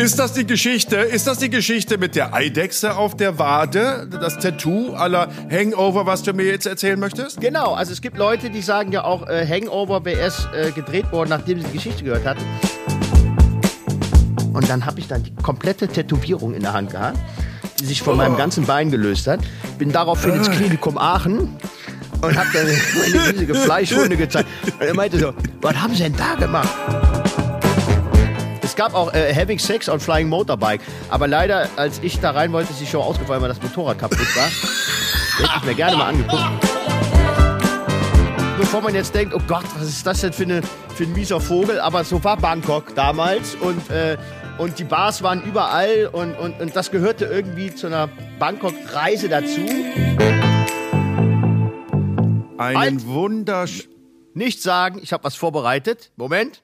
[0.00, 0.96] Ist das die Geschichte?
[0.96, 4.08] Ist das die Geschichte mit der Eidechse auf der Wade?
[4.10, 7.38] Das Tattoo aller Hangover, was du mir jetzt erzählen möchtest?
[7.38, 11.12] Genau, also es gibt Leute, die sagen ja auch, äh, Hangover wäre erst äh, gedreht
[11.12, 12.42] worden, nachdem sie die Geschichte gehört hatten.
[14.54, 17.18] Und dann habe ich dann die komplette Tätowierung in der Hand gehabt,
[17.78, 19.40] die sich von meinem ganzen Bein gelöst hat.
[19.76, 21.58] Bin daraufhin ins Klinikum Aachen
[22.22, 24.48] und habe dann eine riesige Fleischwunde gezeigt.
[24.80, 26.70] Und er meinte so, was haben sie denn da gemacht?
[28.80, 30.80] Es gab auch äh, Having Sex on Flying Motorbike.
[31.10, 34.34] Aber leider, als ich da rein wollte, ist die Show ausgefallen, weil das Motorrad kaputt
[34.34, 34.46] war.
[34.46, 36.42] Hätte ich mir gerne mal angeguckt.
[38.56, 40.62] Bevor man jetzt denkt, oh Gott, was ist das denn für, eine,
[40.94, 41.78] für ein mieser Vogel?
[41.78, 44.16] Aber so war Bangkok damals und, äh,
[44.56, 48.08] und die Bars waren überall und, und, und das gehörte irgendwie zu einer
[48.38, 49.60] Bangkok-Reise dazu.
[52.56, 53.90] Einen wundersch...
[54.32, 56.12] Nicht sagen, ich habe was vorbereitet.
[56.16, 56.62] Moment.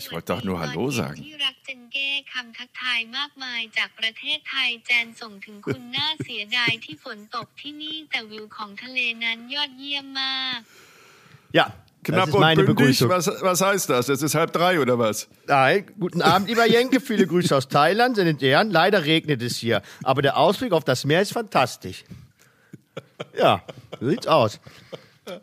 [0.00, 1.16] Ich wollte doch nur Hallo sagen.
[1.22, 10.58] ที่รักเจนเก้คำทักทายมากมายจากประเทศไทยแจนส่งถึงคุณน่าเสียดายที่ฝนตกที่นี่แต่วิวของทะเลนั้นยอดเยี่ยมมาก
[11.58, 11.66] Ja,
[12.04, 12.76] Knapp das ist und meine bündig.
[12.76, 13.08] Begrüßung.
[13.10, 14.08] Was, was heißt das?
[14.08, 15.28] Es ist halb drei oder was?
[15.46, 17.00] Nein, guten Abend, lieber Jenke.
[17.00, 18.70] Viele Grüße aus Thailand, sind Herren.
[18.70, 19.82] Leider regnet es hier.
[20.02, 22.04] Aber der Ausblick auf das Meer ist fantastisch.
[23.36, 23.62] Ja,
[24.00, 24.60] so sieht's aus.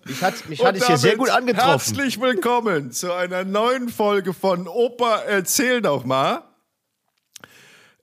[0.05, 1.69] Mich hat, mich hat Und es hier sehr gut angetroffen.
[1.69, 6.44] Herzlich willkommen zu einer neuen Folge von Opa Erzähl doch mal.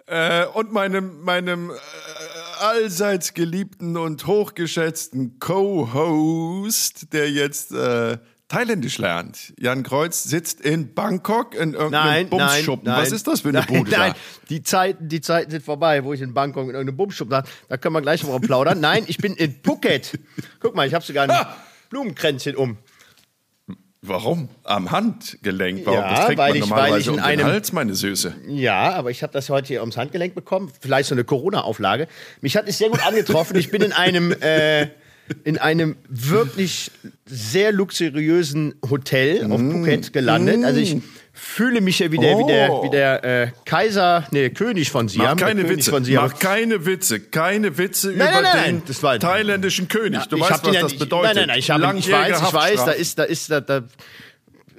[0.06, 1.74] Äh, und meinem, meinem äh,
[2.60, 8.18] allseits geliebten und hochgeschätzten Co-Host, der jetzt äh,
[8.50, 9.54] Thailändisch lernt.
[9.58, 12.88] Jan Kreuz sitzt in Bangkok in irgendeinem Nein, Bumsschuppen.
[12.88, 13.02] nein.
[13.04, 14.20] Was ist das für eine nein, Bude Nein, da?
[14.50, 17.44] die Zeiten, die Zeiten sind vorbei, wo ich in Bangkok in irgendeinem Bumschuppen war.
[17.70, 18.82] Da können wir gleich mal plaudern.
[18.82, 20.20] Nein, ich bin in Phuket.
[20.60, 21.56] Guck mal, ich habe sogar ein Ah.
[21.90, 22.78] Blumenkränzchen um.
[24.02, 24.48] Warum?
[24.64, 25.86] Am Handgelenk.
[25.86, 26.00] Warum?
[26.00, 28.34] Ja, das trägt weil man ich- weil normalerweise ich in um einem- Hals, meine Süße.
[28.48, 30.72] Ja, aber ich habe das heute hier ums Handgelenk bekommen.
[30.80, 32.08] Vielleicht so eine Corona-Auflage.
[32.40, 33.58] Mich hat es sehr gut angetroffen.
[33.58, 34.88] Ich bin in einem, äh,
[35.44, 36.92] in einem wirklich
[37.26, 40.64] sehr luxuriösen Hotel auf Phuket gelandet.
[40.64, 40.98] Also ich
[41.40, 42.84] fühle mich ja wie der, wie der, Oh.
[42.84, 45.26] wie der äh, Kaiser, nee, König von Siam.
[45.26, 45.92] Mach keine König Witze.
[45.92, 46.24] Von Siam.
[46.26, 47.20] Mach keine Witze.
[47.20, 50.26] Keine Witze Nein, über nein, nein, den thailändischen König.
[50.26, 51.36] du ich weißt, was ja das bedeutet.
[51.36, 53.84] Nein, nein, nein, ich, hab, ich weiß, ich weiß, da ist, da ist, da, da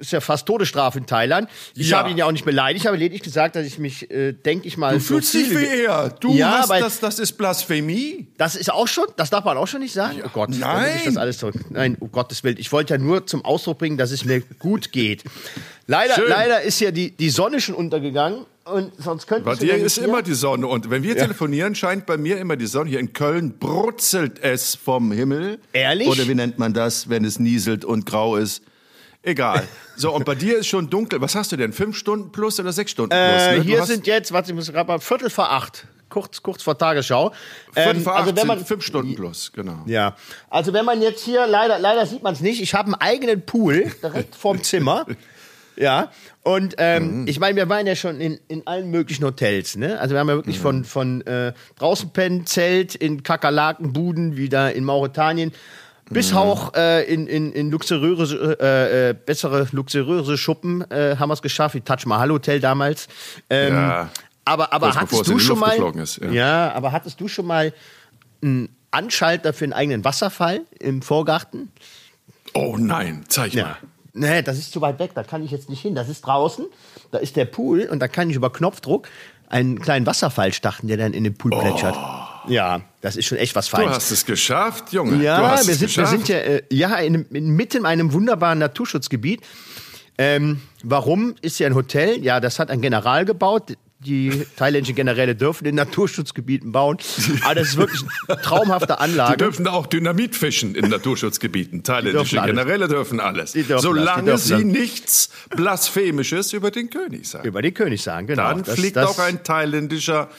[0.01, 1.49] ist ja fast Todesstrafe in Thailand.
[1.75, 1.99] Ich Ja.
[1.99, 4.67] habe ihn ja auch nicht beleidigt, ich habe lediglich gesagt, dass ich mich, äh, denke
[4.67, 6.09] ich mal, Du fühlst dich wie er.
[6.19, 8.27] Du Ja, hast das, das ist Blasphemie.
[8.37, 10.21] Das ist auch schon, das darf man auch schon nicht sagen.
[10.25, 10.91] oh Gott, nein.
[10.97, 11.55] ich das alles zurück.
[11.69, 12.57] Nein, um Gottes Willen.
[12.59, 15.23] Ich wollte ja nur zum Ausdruck bringen, dass es mir gut geht.
[15.87, 16.29] Leider, Schön.
[16.29, 19.97] leider ist ja die, die Sonne schon untergegangen und sonst könnte Bei dir ja ist
[19.97, 20.67] immer die Sonne.
[20.67, 22.89] Und wenn wir telefonieren, scheint bei mir immer die Sonne.
[22.89, 25.59] Hier in Köln brutzelt es vom Himmel.
[25.73, 26.07] Ehrlich?
[26.07, 28.61] Oder wie nennt man das, wenn es nieselt und grau ist?
[29.23, 29.67] Egal.
[29.95, 31.21] So, und bei dir ist schon dunkel.
[31.21, 31.73] Was hast du denn?
[31.73, 33.41] Fünf Stunden plus oder sechs Stunden plus?
[33.41, 33.57] Äh, ne?
[33.57, 35.85] Du hier sind jetzt, warte, ich muss gerade mal Viertel vor acht.
[36.09, 37.31] Kurz, kurz vor Tagesschau.
[37.71, 39.83] Viertel Ähm, vor acht also wenn man, fünf Stunden plus, genau.
[39.85, 40.15] Ja,
[40.49, 43.45] also wenn man jetzt hier, leider, leider sieht man es nicht, ich habe einen eigenen
[43.45, 45.05] Pool direkt vorm Zimmer.
[45.77, 46.11] Ja,
[46.43, 49.99] und ähm, ich meine, wir waren ja schon in, in allen möglichen Hotels, ne?
[49.99, 54.73] Also wir haben ja wirklich von, von äh, draußen pennen, Zelt, in Kakerlaken, Buden, wieder
[54.73, 55.53] in Mauretanien,
[56.11, 61.33] bis auch äh, in, in, in luxuriöse, äh, äh, bessere luxuriöse Schuppen äh, haben wir
[61.33, 63.07] es geschafft, wie Taj Mahal Hotel damals.
[63.49, 64.09] Ähm, Ja.
[64.43, 66.31] Aber, aber Kurz hattest du schon mal, ist, ja.
[66.31, 67.73] ja, aber hattest du schon mal
[68.41, 71.71] einen Anschalter für einen eigenen Wasserfall im Vorgarten?
[72.53, 73.77] Oh nein, zeig mal.
[74.13, 75.95] Nee, das ist zu weit weg, da kann ich jetzt nicht hin.
[75.95, 76.65] Das ist draußen,
[77.11, 79.07] da ist der Pool und da kann ich über Knopfdruck
[79.47, 81.95] einen kleinen Wasserfall starten, der dann in den Pool plätschert.
[82.47, 83.95] Ja, das ist schon echt was Du Feines.
[83.95, 85.17] hast es geschafft, Junge.
[85.17, 86.09] du Ja, wir sind, wir geschafft.
[86.11, 89.41] sind ja, äh, ja in, inmitten in einem wunderbaren Naturschutzgebiet.
[90.17, 92.23] Ähm, warum ist ja ein Hotel?
[92.23, 93.73] Ja, das hat ein General gebaut.
[94.03, 96.97] Die thailändischen Generäle dürfen in Naturschutzgebieten bauen.
[97.43, 99.37] Aber das ist wirklich eine traumhafte Die Anlage.
[99.37, 101.83] dürfen auch Dynamit fischen in Naturschutzgebieten.
[101.83, 102.47] Thailändische dürfen.
[102.47, 103.51] Generäle dürfen alles.
[103.51, 104.63] Die dürfen das, die Solange dürfen sie das.
[104.63, 107.47] nichts Blasphemisches über den König sagen.
[107.47, 108.49] Über den König sagen, genau.
[108.49, 110.29] Dann Das- fliegt das, auch ein thailändischer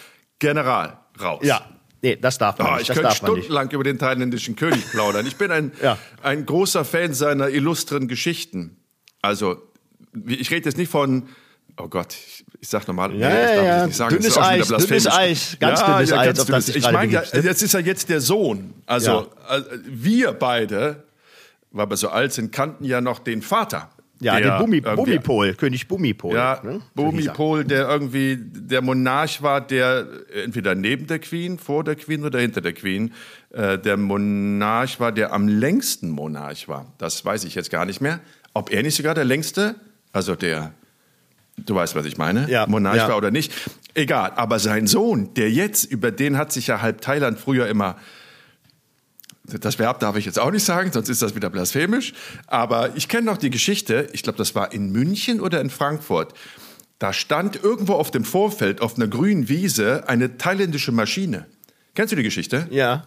[0.40, 1.40] General raus.
[1.44, 1.64] Ja,
[2.02, 2.82] nee, das darf man Ah, nicht.
[2.82, 3.44] ich Das könnte man nicht.
[3.44, 5.26] stundenlang über den thailändischen König plaudern.
[5.26, 5.98] Ich bin ein, Ja.
[6.22, 8.76] ein großer Fan seiner illustren Geschichten.
[9.22, 9.62] Also,
[10.26, 11.28] ich rede jetzt nicht von,
[11.78, 14.34] oh Gott, ich, ich sag nochmal, Ja, das darf ich ja, jetzt nicht sagen, dünnes
[14.34, 15.06] das Eis, dünnes.
[15.06, 18.20] Eis, ganz dünnes Eis, auf das dich Ich meine ja, jetzt ist er jetzt der
[18.20, 18.74] Sohn.
[18.86, 21.04] Also, äh, wir beide,
[21.70, 23.90] weil wir so alt sind, kannten ja noch den Vater.
[24.22, 26.34] Ja, der den Bumi, Bumipol, König Bumipol.
[26.34, 26.80] ja, ne?
[26.94, 30.06] Bhumipol, der irgendwie der Monarch war, der
[30.44, 33.12] entweder neben der Queen, vor der Queen oder hinter der Queen,
[33.50, 36.92] äh, der Monarch war, der am längsten Monarch war.
[36.98, 38.20] Das weiß ich jetzt gar nicht mehr.
[38.54, 39.74] Ob er nicht sogar der längste,
[40.12, 40.72] also der
[41.66, 42.48] Du weißt, was ich meine?
[42.50, 43.08] Ja, Monarch ja.
[43.08, 43.52] war oder nicht.
[43.94, 44.32] Egal.
[44.36, 47.96] Aber sein Sohn, der jetzt, über den hat sich ja halb Thailand früher immer
[49.44, 52.12] das Verb darf ich jetzt auch nicht sagen, sonst ist das wieder blasphemisch.
[52.46, 56.34] Aber ich kenne noch die Geschichte, ich glaube, das war in München oder in Frankfurt.
[56.98, 61.46] Da stand irgendwo auf dem Vorfeld, auf einer grünen Wiese, eine thailändische Maschine.
[61.94, 62.68] Kennst du die Geschichte?
[62.70, 63.04] Ja.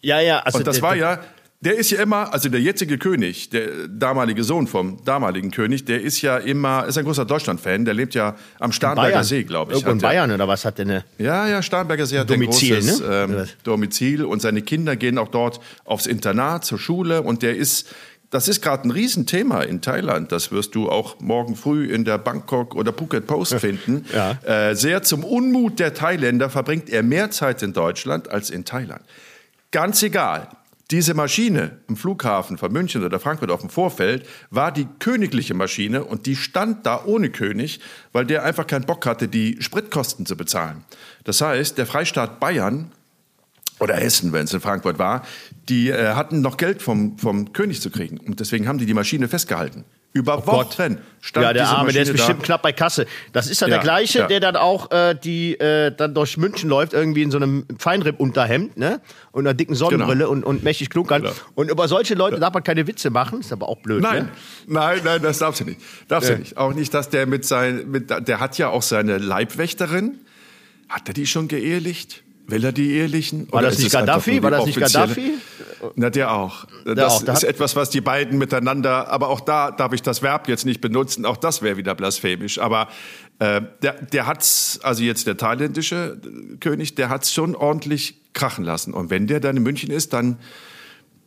[0.00, 0.40] Ja, ja.
[0.40, 1.20] Also Und das war ja,
[1.60, 6.00] der ist ja immer, also der jetzige König, der damalige Sohn vom damaligen König, der
[6.00, 9.24] ist ja immer, ist ein großer Deutschland-Fan, der lebt ja am Starnberger.
[9.24, 9.78] See, glaube ich.
[9.78, 11.04] Irgendwo in Bayern oder was hat der eine?
[11.18, 13.26] ja, ja, Starnberger See hat Domizil, ein großes ne?
[13.28, 13.46] ähm?
[13.64, 17.92] Domizil und seine Kinder gehen auch dort aufs Internat, zur Schule und der ist,
[18.30, 20.30] das ist gerade ein Riesenthema in Thailand.
[20.30, 24.04] Das wirst du auch morgen früh in der Bangkok oder Phuket Post finden.
[24.14, 24.38] Ja.
[24.44, 29.02] Äh, sehr zum Unmut der Thailänder verbringt er mehr Zeit in Deutschland als in Thailand.
[29.72, 30.48] Ganz egal.
[30.90, 36.02] Diese Maschine im Flughafen von München oder Frankfurt auf dem Vorfeld war die königliche Maschine
[36.02, 37.80] und die stand da ohne König,
[38.12, 40.84] weil der einfach keinen Bock hatte, die Spritkosten zu bezahlen.
[41.24, 42.90] Das heißt, der Freistaat Bayern
[43.80, 45.26] oder Hessen, wenn es in Frankfurt war,
[45.68, 48.18] die äh, hatten noch Geld vom, vom König zu kriegen.
[48.18, 49.84] Und deswegen haben die die Maschine festgehalten.
[50.18, 52.44] Über Wochen stand Ja, der diese Arme, der ist Maschine bestimmt da.
[52.46, 53.06] knapp bei Kasse.
[53.32, 54.26] Das ist dann Ja, der gleiche, ja.
[54.26, 58.76] der dann auch äh, die äh, dann durch München läuft, irgendwie in so einem Feinripp-Unterhemd,
[58.76, 59.00] ne?
[59.32, 60.30] Und einer dicken Sonnenbrille Genau.
[60.30, 61.22] und, und mächtig klunkern.
[61.22, 61.34] Genau.
[61.54, 64.30] Und über solche Leute darf man keine Witze machen, ist aber auch blöd, Nein, ne?
[64.66, 65.80] nein, nein, das darfst du nicht.
[66.08, 66.34] Darfst Ja.
[66.36, 66.56] du nicht.
[66.56, 70.18] Auch nicht, dass der mit sein, mit, der hat ja auch seine Leibwächterin.
[70.88, 72.22] Hat er die schon geehelicht?
[72.46, 73.46] Will er die ehelichen?
[73.52, 74.42] War das nicht Gaddafi?
[74.42, 75.34] War das nicht Gaddafi?
[75.94, 76.66] Na, der auch.
[76.84, 80.48] Das auch, ist etwas, was die beiden miteinander, aber auch da darf ich das Verb
[80.48, 82.58] jetzt nicht benutzen, auch das wäre wieder blasphemisch.
[82.58, 82.88] Aber
[83.38, 86.20] äh, der, der hat's, also jetzt der thailändische
[86.60, 88.94] König, der hat's schon ordentlich krachen lassen.
[88.94, 90.38] Und wenn der dann in München ist, dann,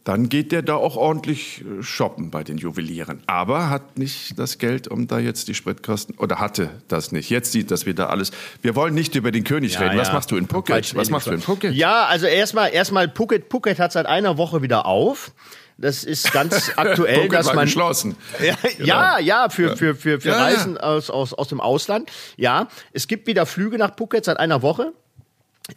[0.03, 3.21] dann geht der da auch ordentlich äh, shoppen bei den Juwelieren.
[3.27, 7.29] Aber hat nicht das Geld, um da jetzt die Spritkosten, oder hatte das nicht.
[7.29, 8.31] Jetzt sieht das wieder alles.
[8.61, 9.97] Wir wollen nicht über den König reden.
[9.97, 10.13] Was ja.
[10.15, 10.73] machst du in Phuket?
[10.73, 11.41] Falsch, Was machst du in.
[11.41, 11.73] Phuket?
[11.73, 13.51] Ja, also erstmal erstmal Phuket.
[13.51, 15.31] Phuket hat seit einer Woche wieder auf.
[15.77, 18.15] Das ist ganz aktuell, Phuket dass man geschlossen.
[18.41, 20.43] Ja, ja, ja, für, für, für, für Ja, ja.
[20.45, 22.11] Reisen Aus, aus, aus dem Ausland.
[22.37, 24.93] Ja, es gibt wieder Flüge nach Phuket seit einer Woche.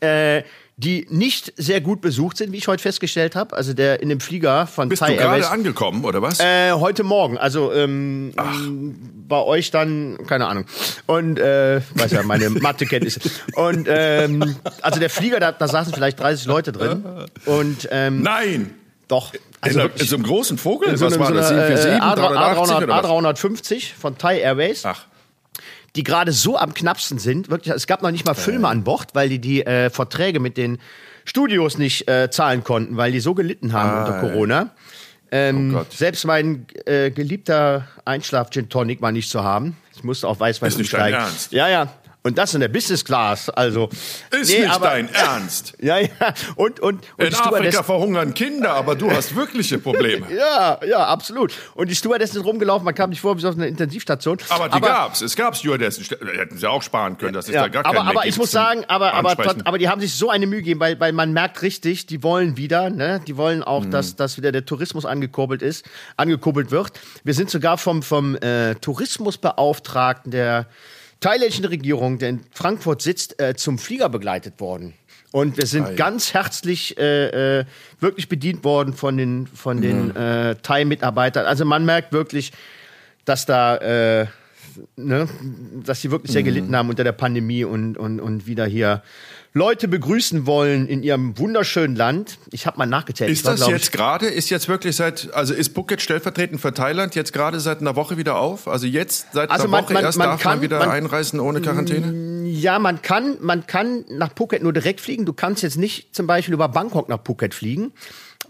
[0.00, 0.42] Äh,
[0.76, 3.56] die nicht sehr gut besucht sind, wie ich heute festgestellt habe.
[3.56, 6.40] Also der in dem Flieger von Bist Thai du gerade angekommen, oder was?
[6.40, 8.32] Äh, heute Morgen, also ähm,
[9.28, 10.64] bei euch dann, keine Ahnung.
[11.06, 13.20] Und äh, weiß ja, meine Mathekenntnisse.
[13.54, 17.04] Und ähm, also der Flieger, da, da saßen vielleicht 30 Leute drin.
[17.46, 18.74] Und ähm, Nein!
[19.06, 20.88] doch, In, also in wirklich so einem großen Vogel?
[20.88, 21.50] in so was einem- war so das?
[21.52, 23.42] einer, äh, 747, 380 oder was?
[23.42, 25.04] A350 von Thai Airways Ach,
[25.96, 27.50] die gerade so am knappsten sind.
[27.50, 30.56] Wirklich, es gab noch nicht mal Filme an Bord, weil die die äh, Verträge mit
[30.56, 30.78] den
[31.24, 34.70] Studios nicht äh, zahlen konnten, weil die so gelitten haben unter Corona.
[35.30, 35.92] Ähm, Oh Gott.
[35.92, 39.76] selbst mein äh, geliebter Einschlaf-Gin Tonic war nicht zu haben.
[39.96, 41.20] Ich musste auf Weißwein Ist nicht dein umsteigen.
[41.26, 41.52] Ernst?
[41.52, 41.92] Ja, ja.
[42.26, 43.50] Und das in der Business Class.
[43.50, 43.90] Also
[44.30, 45.74] ist nee, nicht aber, dein Ernst.
[45.84, 46.08] Ja, ja.
[46.56, 50.26] Und und und In Afrika verhungern Kinder, aber du hast wirkliche Probleme.
[50.34, 51.52] Ja, ja, absolut.
[51.74, 54.38] Und die Stewardess ist rumgelaufen, man kam nicht vor wie auf einer Intensivstation.
[54.48, 55.20] Aber die gab's.
[55.20, 56.04] Es gab Stewardessen.
[56.34, 58.34] Hätten sie auch sparen können, dass es Ja, da gar keinen aber, mehr aber gibt
[58.34, 61.12] ich muss sagen, aber, aber, aber die haben sich so eine Mühe gegeben, weil, weil
[61.12, 63.20] man merkt richtig, die wollen wieder, ne?
[63.26, 63.64] die wollen Mhm.
[63.64, 65.84] auch, dass, dass wieder der Tourismus angekurbelt ist,
[66.16, 66.92] angekurbelt wird.
[67.22, 70.66] Wir sind sogar vom, vom äh, Tourismusbeauftragten der
[71.24, 74.92] thailändischen Regierung, der in Frankfurt sitzt, äh, zum Flieger begleitet worden.
[75.32, 75.94] Und wir sind Ei.
[75.94, 77.64] ganz herzlich äh, äh,
[77.98, 81.46] wirklich bedient worden von den, von den äh, Thai-Mitarbeitern.
[81.46, 82.52] Also man merkt wirklich,
[83.24, 84.26] dass da äh,
[84.96, 85.28] ne,
[85.84, 86.46] dass sie wirklich sehr Mhm.
[86.46, 89.02] gelitten haben unter der Pandemie und, und, und wieder hier
[89.56, 92.38] Leute begrüßen wollen in ihrem wunderschönen Land.
[92.50, 93.30] Ich habe mal nachgezählt.
[93.30, 97.14] Ist war, das jetzt gerade, ist jetzt wirklich seit, also ist Phuket stellvertretend für Thailand
[97.14, 98.66] jetzt gerade seit einer Woche wieder auf?
[98.66, 101.38] Also jetzt seit Also einer man- Woche man- erst man darf kann- man wieder einreisen
[101.38, 102.48] ohne Quarantäne?
[102.48, 105.24] Ich, ja, man kann, man kann nach Phuket nur direkt fliegen.
[105.24, 107.92] Du kannst jetzt nicht zum Beispiel über Bangkok nach Phuket fliegen.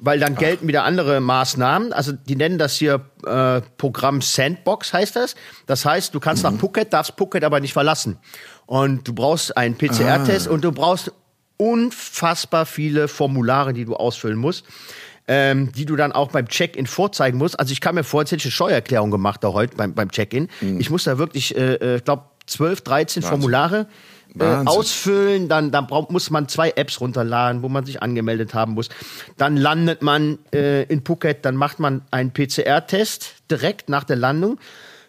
[0.00, 1.92] Weil dann gelten wieder andere Maßnahmen.
[1.92, 5.37] Also die nennen das hier äh, Programm Sandbox heißt das.
[5.66, 6.50] Das heißt, du kannst Mhm.
[6.54, 8.18] nach Phuket, darfst Phuket aber nicht verlassen.
[8.66, 10.52] Und du brauchst einen PCR-Test Ah.
[10.52, 11.12] und du brauchst
[11.56, 14.64] unfassbar viele Formulare, die du ausfüllen musst.
[15.26, 17.59] Ähm, die du dann auch beim Check-in vorzeigen musst.
[17.59, 20.11] Also ich kam mir vor, als hätte ich eine Steuererklärung gemacht da heute beim, beim
[20.11, 20.49] Check-in.
[20.78, 23.87] Ich muss da wirklich, äh, äh, ich glaube, 12, 13 Formulare
[24.35, 24.68] äh, Wahnsinn.
[24.68, 25.49] ausfüllen.
[25.49, 28.90] Dann, dann braucht, muss man zwei Apps runterladen, wo man sich angemeldet haben muss.
[29.38, 34.59] Dann landet man äh, in Phuket, dann macht man einen PCR-Test direkt nach der Landung.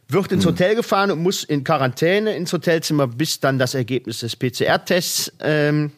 [0.07, 4.35] Wird ins Hotel gefahren und muss in Quarantäne ins Hotelzimmer, bis dann das Ergebnis des
[4.35, 5.91] PCR-Tests ähm,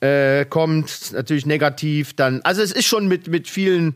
[0.00, 3.94] äh, kommt, natürlich negativ, dann, also es ist schon mit, mit vielen,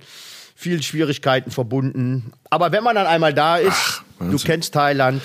[0.56, 2.32] vielen Schwierigkeiten verbunden.
[2.48, 4.38] Aber wenn man dann einmal da ist, du Wahnsinn.
[4.46, 5.20] kennst Thailand,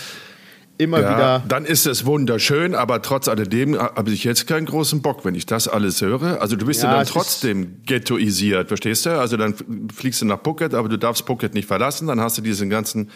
[0.77, 1.43] immer Ja, wieder.
[1.47, 5.45] dann ist es wunderschön, aber trotz alledem habe ich jetzt keinen großen Bock, wenn ich
[5.45, 6.41] das alles höre.
[6.41, 9.17] Also du bist ja, Ja, dann trotzdem ghettoisiert, verstehst du?
[9.17, 9.55] Also dann
[9.93, 13.09] fliegst du nach Phuket, aber du darfst Phuket nicht verlassen, dann hast du diesen ganzen,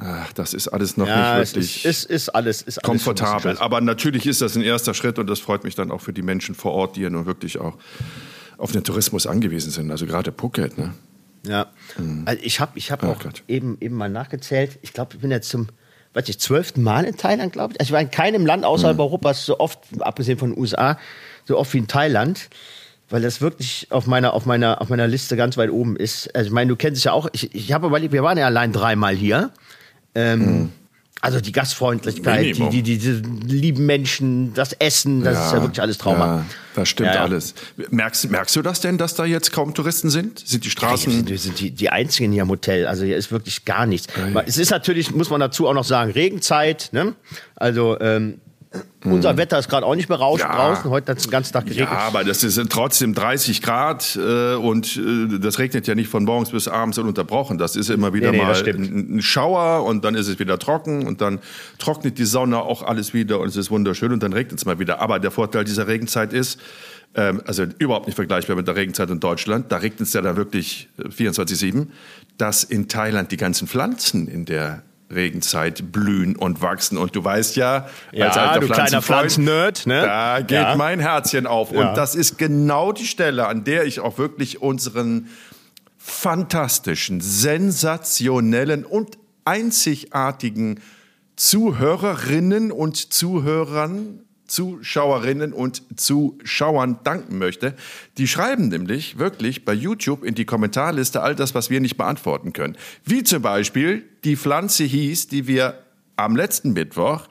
[0.00, 2.86] ach, das ist alles noch Ja, nicht es wirklich ist, ist, ist alles ist alles
[3.04, 3.58] komfortabel.
[3.58, 6.22] Aber natürlich ist das ein erster Schritt und das freut mich dann auch für die
[6.22, 7.74] Menschen vor Ort, die ja nun wirklich auch
[8.58, 9.90] auf den Tourismus angewiesen sind.
[9.90, 10.92] Also gerade Phuket, ne?
[11.46, 11.66] Ja.
[12.26, 13.42] Also ich habe ich hab Oh auch Gott.
[13.48, 14.78] eben, eben mal nachgezählt.
[14.82, 15.68] Ich glaube, ich bin jetzt zum,
[16.12, 17.80] weiß ich, zwölften Mal in Thailand, glaube ich.
[17.80, 19.00] Also ich war in keinem Land außerhalb Mhm.
[19.00, 20.98] Europas so oft, abgesehen von den USA,
[21.46, 22.50] so oft wie in Thailand.
[23.08, 26.32] Weil das wirklich auf meiner, auf meiner, auf meiner Liste ganz weit oben ist.
[26.34, 27.28] Also ich meine, du kennst es ja auch.
[27.32, 29.50] Ich, ich habe überlegt, wir waren ja allein dreimal hier.
[30.14, 30.70] Ähm,
[31.22, 32.70] Also die Gastfreundlichkeit, die, Mhm.
[32.70, 36.26] Die, die, diese lieben Menschen, das Essen, das ist ja wirklich alles Trauma.
[36.38, 36.44] Ja,
[36.76, 37.22] das stimmt Ja, ja.
[37.24, 37.52] alles.
[37.90, 40.38] Merkst, merkst du das denn, dass da jetzt kaum Touristen sind?
[40.38, 41.28] Sind die Ja, Straßen...
[41.28, 42.86] wir sind die, die einzigen hier im Hotel.
[42.86, 44.06] Also hier ist wirklich gar nichts.
[44.46, 46.88] Es ist natürlich, muss man dazu auch noch sagen, Regenzeit.
[46.92, 47.12] Ne?
[47.54, 48.40] Also ähm,
[49.04, 50.56] unser Wetter ist gerade auch nicht berauschend Ja.
[50.56, 50.90] draußen.
[50.90, 51.88] Heute hat es den ganzen Tag geregnet.
[51.90, 56.24] Ja, aber das sind trotzdem 30 Grad äh, und äh, das regnet ja nicht von
[56.24, 57.58] morgens bis abends ununterbrochen.
[57.58, 60.58] Das ist immer wieder Nee, nee, mal ein, ein Schauer und dann ist es wieder
[60.58, 61.40] trocken und dann
[61.78, 64.78] trocknet die Sonne auch alles wieder und es ist wunderschön und dann regnet es mal
[64.78, 65.00] wieder.
[65.00, 66.60] Aber der Vorteil dieser Regenzeit ist,
[67.16, 70.36] ähm, also überhaupt nicht vergleichbar mit der Regenzeit in Deutschland, da regnet es ja dann
[70.36, 71.88] wirklich äh, 24-7,
[72.38, 76.96] dass in Thailand die ganzen Pflanzen in der Regenzeit blühen und wachsen.
[76.98, 80.02] Und du weißt ja, Ja, als alter du kleiner Pflanzennerd, ne?
[80.02, 80.76] Da geht Ja.
[80.76, 81.72] mein Herzchen auf.
[81.72, 81.88] Ja.
[81.90, 85.28] Und das ist genau die Stelle, an der ich auch wirklich unseren
[85.98, 90.80] fantastischen, sensationellen und einzigartigen
[91.36, 97.74] Zuhörerinnen und Zuhörern, Zuschauerinnen und Zuschauern danken möchte.
[98.18, 102.52] Die schreiben nämlich wirklich bei YouTube in die Kommentarliste all das, was wir nicht beantworten
[102.52, 102.76] können.
[103.04, 105.82] Wie zum Beispiel die Pflanze hieß, die wir
[106.16, 107.28] am letzten Mittwoch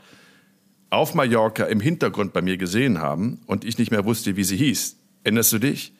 [0.89, 4.57] auf Mallorca im Hintergrund bei mir gesehen haben und ich nicht mehr wusste, wie sie
[4.57, 4.95] hieß.
[5.23, 5.93] Erinnerst du dich?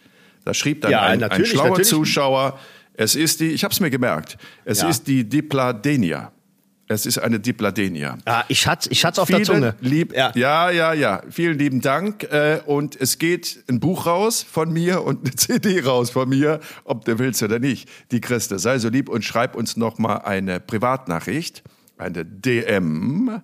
[0.46, 1.90] Da schrieb dann Ja, ein, ein schlauer natürlich.
[1.90, 2.58] Zuschauer,
[2.94, 4.90] es ist die, ich habe es mir gemerkt, es Ja.
[4.90, 6.32] ist die Dipladenia.
[6.92, 8.18] Es ist eine Dipladenia.
[8.26, 9.76] Ah, ich hatte ich hat's auf der Zunge.
[9.80, 10.32] Lieb, Ja.
[10.34, 10.72] ja.
[10.72, 12.24] ja, ja, Vielen lieben Dank.
[12.24, 16.60] Äh, und es geht ein Buch raus von mir und eine CD raus von mir,
[16.86, 17.88] ob du willst oder nicht.
[18.10, 21.62] Die Christe, sei so lieb und schreib uns noch mal eine Privatnachricht,
[22.00, 23.40] eine DM.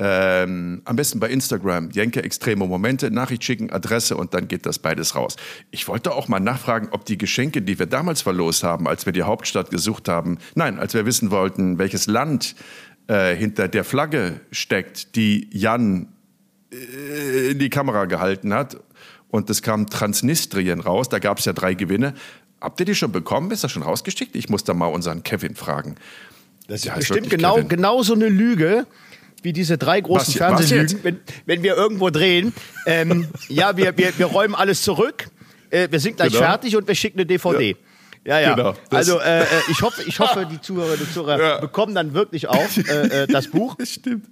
[0.00, 4.78] Ähm, am besten bei Instagram, Jenke Extreme Momente, Nachricht schicken, Adresse und dann geht das
[4.78, 5.34] beides raus.
[5.72, 9.12] Ich wollte auch mal nachfragen, ob die Geschenke, die wir damals verlost haben, als wir
[9.12, 12.54] die Hauptstadt gesucht haben, nein, als wir wissen wollten, welches Land
[13.08, 16.12] äh, hinter der Flagge steckt, die Jan
[16.72, 18.76] äh, in die Kamera gehalten hat.
[19.30, 22.14] Und es kam Transnistrien raus, da gab es ja drei Gewinne.
[22.60, 23.50] Habt ihr die schon bekommen?
[23.50, 24.36] Ist das schon rausgeschickt?
[24.36, 25.96] Ich muss da mal unseren Kevin fragen.
[26.68, 27.68] Das ist heißt bestimmt genau, Kevin.
[27.68, 28.86] genau so eine Lüge
[29.42, 32.52] wie diese drei großen Fernsehlügen, wenn, wenn wir irgendwo drehen.
[32.86, 35.28] Ähm, ja, wir, wir, wir räumen alles zurück,
[35.70, 36.44] äh, wir sind gleich Genau.
[36.44, 37.76] fertig und wir schicken eine DVD.
[38.24, 38.54] Ja, ja.
[38.54, 41.58] Genau, das- also äh, äh, ich hoffe, ich hoffe, die Zuhörerinnen und Zuhörer Ja.
[41.60, 43.74] bekommen dann wirklich auch äh, äh, das Buch.
[43.78, 44.26] Das stimmt.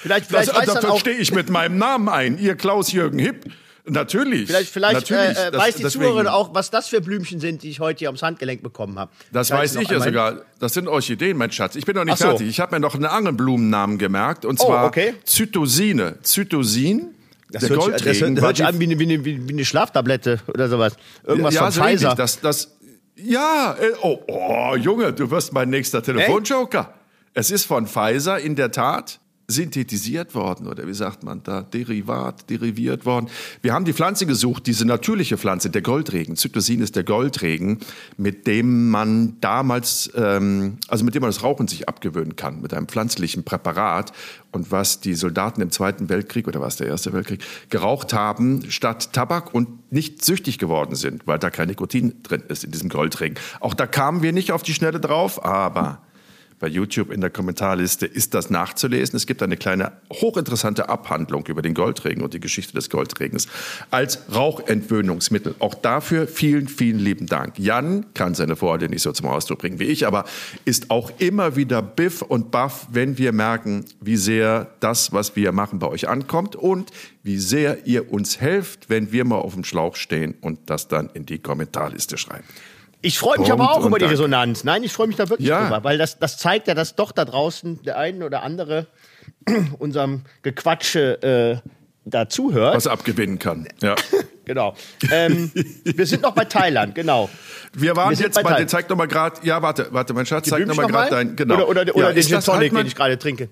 [0.00, 2.38] Vielleicht, Das, vielleicht weiß dann dafür auch, stehe ich mit meinem Namen ein.
[2.38, 3.46] Ihr Klaus-Jürgen Hipp.
[3.86, 4.46] Natürlich.
[4.46, 5.36] vielleicht, vielleicht Natürlich.
[5.38, 7.80] äh, äh, Das- weiß die deswegen- Zuhörerin auch, was das für Blümchen sind, die ich
[7.80, 9.10] heute hier ums Handgelenk bekommen habe.
[9.32, 10.40] Das weiß ich ja sogar.
[10.58, 11.76] Das sind Orchideen, mein Schatz.
[11.76, 12.28] Ich bin noch nicht so.
[12.28, 12.48] fertig.
[12.48, 14.44] Ich habe mir noch einen anderen Blumennamen gemerkt.
[14.46, 15.14] Und Oh, zwar okay.
[15.24, 16.18] Zytosine.
[16.22, 17.08] Zytosin.
[17.50, 19.52] Das der hört, sich- das hört, war hört sich an wie eine, wie, eine, wie
[19.52, 20.96] eine Schlaftablette oder sowas.
[21.26, 22.00] Irgendwas ja, von so ähnlich.
[22.00, 22.14] Pfizer.
[22.14, 22.76] Das, das,
[23.16, 26.94] ja, äh, oh, oh, Junge, du wirst mein nächster Telefonjoker.
[27.34, 32.48] Es ist von Pfizer in der Tat synthetisiert worden oder wie sagt man da, Derivat,
[32.48, 33.28] deriviert worden.
[33.60, 36.36] Wir haben die Pflanze gesucht, diese natürliche Pflanze, der Goldregen.
[36.36, 37.78] Zytosin ist der Goldregen,
[38.16, 42.72] mit dem man damals, ähm, also mit dem man das Rauchen sich abgewöhnen kann, mit
[42.72, 44.12] einem pflanzlichen Präparat.
[44.50, 49.12] Und was die Soldaten im Zweiten Weltkrieg oder was der Erste Weltkrieg geraucht haben, statt
[49.12, 53.36] Tabak und nicht süchtig geworden sind, weil da kein Nikotin drin ist in diesem Goldregen.
[53.60, 56.00] Auch da kamen wir nicht auf die Schnelle drauf, aber
[56.64, 59.18] bei YouTube in der Kommentarliste ist das nachzulesen.
[59.18, 63.48] Es gibt eine kleine hochinteressante Abhandlung über den Goldregen und die Geschichte des Goldregens
[63.90, 65.56] als Rauchentwöhnungsmittel.
[65.58, 67.58] Auch dafür vielen, vielen lieben Dank.
[67.58, 70.24] Jan kann seine Freude nicht so zum Ausdruck bringen wie ich, aber
[70.64, 75.52] ist auch immer wieder biff und baff, wenn wir merken, wie sehr das, was wir
[75.52, 76.92] machen, bei euch ankommt und
[77.22, 81.10] wie sehr ihr uns helft, wenn wir mal auf dem Schlauch stehen und das dann
[81.12, 82.44] in die Kommentarliste schreiben.
[83.04, 84.06] Ich freue mich aber auch über die.
[84.06, 84.64] Resonanz.
[84.64, 85.62] Nein, ich freue mich da wirklich Ja.
[85.64, 88.86] drüber, weil das, das zeigt ja, dass doch da draußen der eine oder andere
[89.78, 91.68] unserem Gequatsche äh,
[92.06, 92.74] da zuhört.
[92.76, 93.68] Was abgewinnen kann.
[93.82, 93.94] Ja.
[94.46, 94.74] Genau.
[95.10, 95.50] Ähm,
[95.84, 97.30] wir sind noch bei Thailand, genau.
[97.72, 98.68] Wir waren Wir jetzt bei bei, Thailand.
[98.68, 101.34] zeig noch mal gerade, ja, warte, warte, mein Schatz, zeig noch Blümchen mal gerade dein,
[101.34, 101.54] genau.
[101.54, 103.48] Oder, oder, ja, oder den ist Gin Tonic, halt den ich gerade trinke.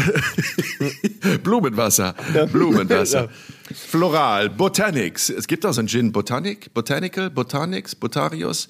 [1.42, 2.14] Blumenwasser.
[2.52, 3.28] Blumenwasser.
[3.74, 5.28] Floral, Botanics.
[5.30, 8.68] Es gibt auch so einen Gin Botanic, Botanical, Botanics, Botarius,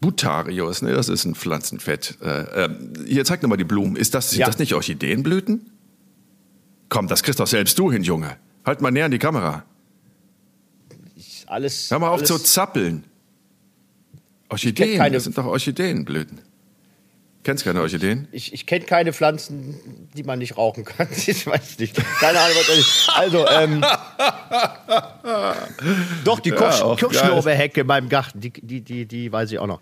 [0.00, 2.18] Butarius, ne, das ist ein Pflanzenfett.
[2.22, 2.68] Äh, äh,
[3.06, 3.96] hier, zeig nochmal die Blumen.
[3.96, 4.46] Ist das, sind Ja.
[4.46, 5.70] das nicht Orchideenblüten?
[6.88, 8.36] Komm, das kriegst doch selbst du hin, Junge.
[8.64, 9.64] Halt mal näher an die Kamera.
[11.46, 11.90] Alles.
[11.90, 13.04] Hör mal auf alles, zu zappeln.
[14.48, 16.40] Orchideen, das sind doch Orchideenblüten.
[17.42, 18.28] Kennst keine Orchideen?
[18.32, 21.08] Ich, ich kenne keine Pflanzen, die man nicht rauchen kann.
[21.26, 21.96] Ich weiß nicht.
[22.20, 23.10] Keine Ahnung, was das ist.
[23.14, 23.82] Also, ähm,
[26.24, 29.80] doch, die auch Kirschlorbeerhecke in meinem Garten, die, die, die, die weiß ich auch noch.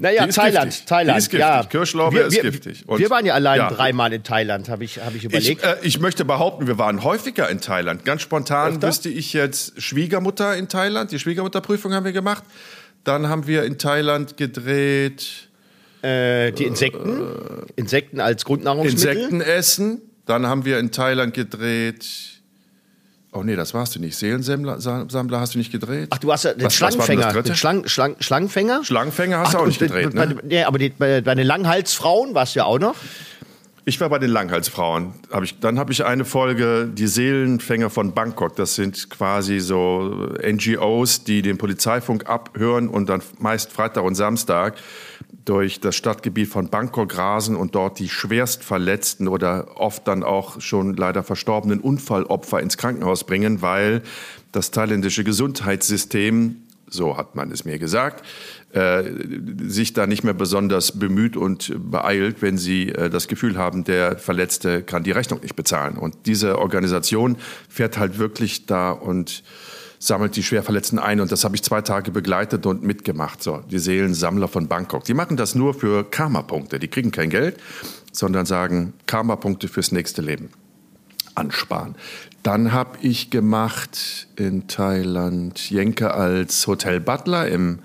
[0.00, 0.86] Naja, ist Thailand, giftig.
[0.86, 1.16] Thailand.
[1.16, 1.40] Die ist giftig.
[1.40, 1.62] Ja.
[1.64, 2.84] Kirschlorbeer wir, ist wir, giftig.
[2.88, 3.68] Und- wir waren ja allein Ja.
[3.68, 5.64] dreimal in Thailand, habe ich, hab ich Ich, überlegt.
[5.64, 8.04] äh, ich möchte behaupten, wir waren häufiger in Thailand.
[8.04, 8.86] Ganz spontan Öfter?
[8.86, 11.10] wüsste ich jetzt Schwiegermutter in Thailand.
[11.10, 12.44] Die Schwiegermutterprüfung haben wir gemacht.
[13.02, 15.47] Dann haben wir in Thailand gedreht
[16.02, 17.22] Äh, die Insekten,
[17.76, 19.12] Insekten als Grundnahrungsmittel.
[19.16, 20.02] Insekten essen.
[20.26, 22.06] Dann haben wir in Thailand gedreht.
[23.32, 24.16] Oh nee, das warst du nicht.
[24.16, 26.08] Seelensammler Sammler hast du nicht gedreht?
[26.10, 27.32] Ach, du hast ja den Was- was Schlangenfänger.
[27.32, 27.50] dritte?
[27.50, 28.84] Den Schlang, Schlang, Schlangenfänger?
[28.84, 30.26] Schlangenfänger hast du Ach, auch nicht und gedreht, ne?
[30.34, 32.94] bei, nee, aber die, bei, bei den Langhalsfrauen warst du ja auch noch.
[33.84, 35.14] Ich war bei den Langhalsfrauen.
[35.30, 38.54] Hab ich, dann habe ich eine Folge, die Seelenfänger von Bangkok.
[38.56, 44.74] Das sind quasi so NGOs, die den Polizeifunk abhören und dann meist Freitag und Samstag
[45.44, 50.60] durch das Stadtgebiet von Bangkok rasen und dort die schwerst verletzten oder oft dann auch
[50.60, 54.02] schon leider verstorbenen Unfallopfer ins Krankenhaus bringen, weil
[54.52, 56.56] das thailändische Gesundheitssystem
[56.90, 58.24] so hat man es mir gesagt,
[58.72, 59.04] äh,
[59.66, 64.18] sich da nicht mehr besonders bemüht und beeilt, wenn sie äh, das Gefühl haben, der
[64.18, 65.96] Verletzte kann die Rechnung nicht bezahlen.
[65.96, 67.36] Und diese Organisation
[67.68, 69.42] fährt halt wirklich da und
[69.98, 71.20] sammelt die Schwerverletzten ein.
[71.20, 73.42] Und das habe ich zwei Tage begleitet und mitgemacht.
[73.42, 75.04] So, die Seelensammler von Bangkok.
[75.04, 76.78] Die machen das nur für Karma-Punkte.
[76.78, 77.56] Die kriegen kein Geld,
[78.12, 80.50] sondern sagen Karma-Punkte fürs nächste Leben
[81.34, 81.94] ansparen.
[82.42, 87.78] Dann habe ich gemacht in Thailand Jenke als Hotel Butler im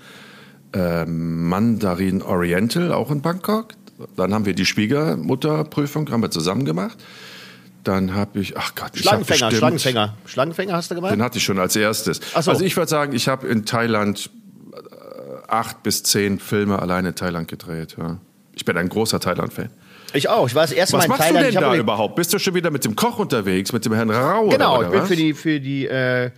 [0.72, 3.74] ähm, Mandarin Oriental, auch in Bangkok.
[4.16, 6.98] Dann haben wir die Schwiegermutterprüfung, haben wir zusammen gemacht.
[7.84, 10.14] Dann habe ich, ach Gott, ich hab Schlangenfänger, bestimmt- Schlangenfänger.
[10.26, 11.12] Schlangenfänger hast du gemacht?
[11.12, 12.20] Den hatte ich schon als erstes.
[12.34, 12.50] Ach so.
[12.50, 14.30] Also ich würde sagen, ich habe in Thailand
[14.72, 14.76] äh,
[15.48, 17.96] acht bis zehn Filme alleine in Thailand gedreht.
[17.98, 18.18] Ja.
[18.54, 19.68] Ich bin ein großer Thailand-Fan.
[20.14, 20.46] Ich auch.
[20.46, 21.44] Ich war das erste Was Mal in machst Thailand.
[21.44, 22.16] du ich denn hab da überhaupt?
[22.16, 24.48] Bist du schon wieder mit dem Koch unterwegs, mit dem Herrn Rau?
[24.48, 25.08] Genau, oder ich bin was?
[25.08, 26.30] für die für die äh,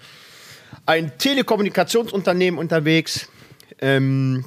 [0.87, 3.29] ein Telekommunikationsunternehmen unterwegs.
[3.81, 4.45] Ähm,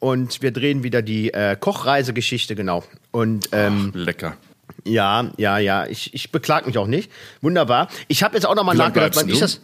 [0.00, 2.82] und wir drehen wieder die äh, Kochreisegeschichte, genau.
[3.12, 4.36] Und ähm, Lecker.
[4.84, 7.10] Ja, ja, ja, ich, ich beklag mich auch nicht.
[7.40, 7.88] Wunderbar.
[8.08, 9.60] Ich habe jetzt auch noch mal Wie lange nachgedacht, wann ich das,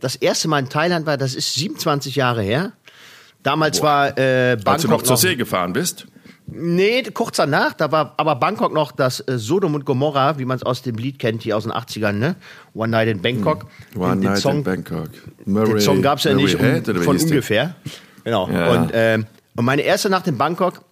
[0.00, 2.72] das erste Mal in Thailand war, das ist 27 Jahre her.
[3.42, 6.06] Damals war äh, Als du Bangkok noch zur See gefahren bist?
[6.52, 10.56] Nee, kurz danach, da war aber Bangkok noch das äh, Sodom und Gomorra, wie man
[10.56, 12.34] es aus dem Lied kennt, hier aus den 80ern, ne?
[12.74, 13.66] One Night in Bangkok.
[13.92, 14.02] Hm.
[14.02, 15.08] One Den- den Night Song, in Bangkok.
[15.46, 17.76] Den Murray, Song gab es ja Murray nicht Head, von ungefähr.
[18.24, 18.48] Genau.
[18.50, 18.72] Ja.
[18.72, 20.82] Und, ähm, und meine erste Nacht in Bangkok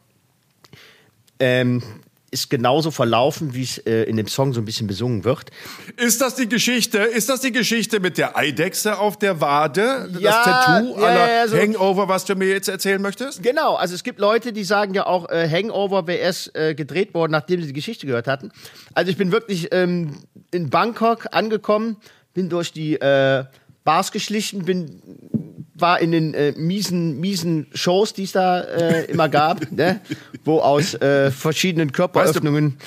[1.41, 1.83] ähm,
[2.31, 5.51] ist genauso verlaufen, wie es äh, in dem Song so ein bisschen besungen wird.
[5.97, 6.99] Ist das die Geschichte?
[6.99, 10.11] Ist das die Geschichte mit der Eidechse auf der Wade?
[10.19, 13.43] Ja, das Tattoo ja, aller ja, so- Hangover, was du mir jetzt erzählen möchtest?
[13.43, 17.15] Genau, also es gibt Leute, die sagen ja auch, äh, Hangover wäre erst äh, gedreht
[17.15, 18.51] worden, nachdem sie die Geschichte gehört hatten.
[18.95, 20.19] Also ich bin wirklich ähm,
[20.51, 21.97] in Bangkok angekommen,
[22.35, 23.45] bin durch die äh,
[23.85, 25.01] Bars geschlichen, bin
[25.81, 30.01] war in den äh, miesen, miesen Shows, die es da äh, immer gab, ne?
[30.45, 32.79] wo aus äh, verschiedenen Körperöffnungen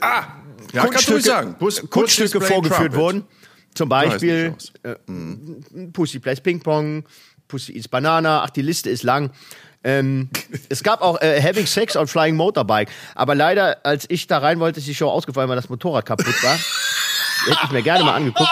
[0.00, 0.24] Ah,
[0.72, 1.56] ja, kannst du ruhig sagen.
[1.58, 2.96] Bus- Bus Kunststücke vorgeführt Trumpet.
[2.98, 3.24] wurden.
[3.74, 4.94] Zum Beispiel äh,
[5.92, 7.04] Pussy Plays Ping Pong,
[7.48, 9.30] Pussy Eats Banana, ach, die Liste ist lang.
[9.84, 10.28] Ähm,
[10.68, 12.88] es gab auch äh, Having Sex on Flying Motorbike.
[13.14, 16.42] Aber leider, als ich da rein wollte, ist die Show ausgefallen, weil das Motorrad kaputt
[16.42, 16.56] war.
[17.46, 18.50] Hätte ich mir gerne mal angeguckt.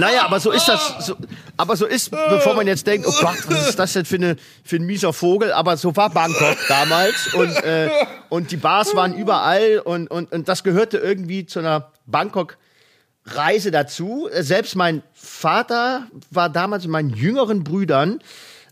[0.00, 1.06] Naja, aber so ist das.
[1.06, 1.16] So,
[1.56, 4.36] aber so ist, bevor man jetzt denkt, oh Gott, was ist das denn für, eine,
[4.64, 5.52] für ein mieser Vogel?
[5.52, 7.90] Aber so war Bangkok damals und, äh,
[8.30, 14.28] und die Bars waren überall und, und, und das gehörte irgendwie zu einer Bangkok-Reise dazu.
[14.32, 18.20] Äh, Selbst mein Vater war damals mit meinen jüngeren Brüdern,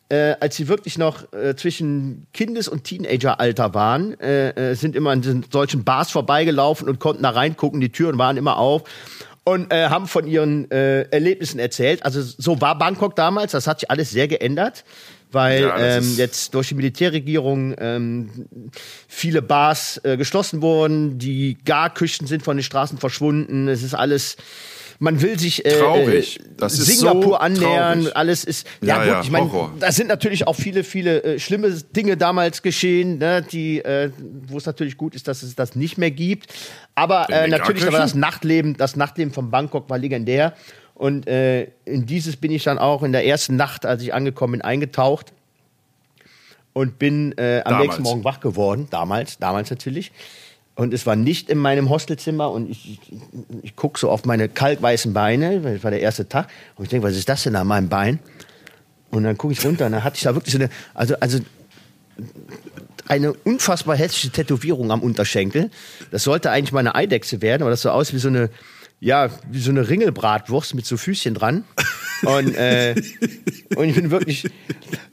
[0.09, 5.11] äh, als sie wirklich noch äh, zwischen Kindes- und Teenageralter waren, äh, äh, sind immer
[5.11, 7.83] an solchen Bars vorbeigelaufen und konnten da reingucken.
[7.83, 8.85] Die Türen waren immer auf
[9.49, 12.05] und äh, haben von ihren äh, Erlebnissen erzählt.
[12.05, 13.53] Also so war Bangkok damals.
[13.53, 14.85] Das hat sich alles sehr geändert,
[15.33, 18.31] weil Ja, ähm, jetzt durch die Militärregierung ähm,
[19.09, 21.19] viele Bars äh, geschlossen wurden.
[21.19, 23.69] Die Garküchen sind von den Straßen verschwunden.
[23.69, 24.37] Es ist alles
[25.01, 26.41] man will sich äh, Traurig.
[26.41, 28.17] äh, Das Singapur so annähern, traurig.
[28.17, 31.71] alles ist ja, Ja, gut, ich meine, da sind natürlich auch viele, viele äh, schlimme
[31.71, 34.11] Dinge damals geschehen, ne, die, äh,
[34.49, 36.53] wo es natürlich gut ist, dass es das nicht mehr gibt.
[36.95, 40.55] Aber äh, natürlich, aber das Nachtleben, das Nachtleben von Bangkok war legendär.
[40.95, 44.55] Und äh, in dieses bin ich dann auch in der ersten Nacht, als ich angekommen
[44.55, 45.33] bin, eingetaucht
[46.73, 47.83] und bin äh, am Damals.
[47.87, 48.89] nächsten Morgen wach geworden.
[48.91, 50.11] Damals, damals natürlich.
[50.79, 53.01] Und es war nicht in meinem Hostelzimmer und ich, ich,
[53.63, 56.89] ich gucke so auf meine kalkweißen Beine, weil das war der erste Tag, und ich
[56.89, 58.21] denke, was ist das denn an meinem Bein?
[59.11, 61.41] Und dann gucke ich runter und dann hatte ich da wirklich so eine, also, also
[63.09, 65.73] eine unfassbar hässliche Tätowierung am Unterschenkel.
[66.13, 68.49] Das sollte eigentlich mal eine Eidechse werden, aber das so aus wie so eine,
[69.01, 71.65] ja, wie so eine Ringelbratwurst mit so Füßchen dran.
[72.23, 73.01] Und, äh,
[73.77, 74.51] und ich bin wirklich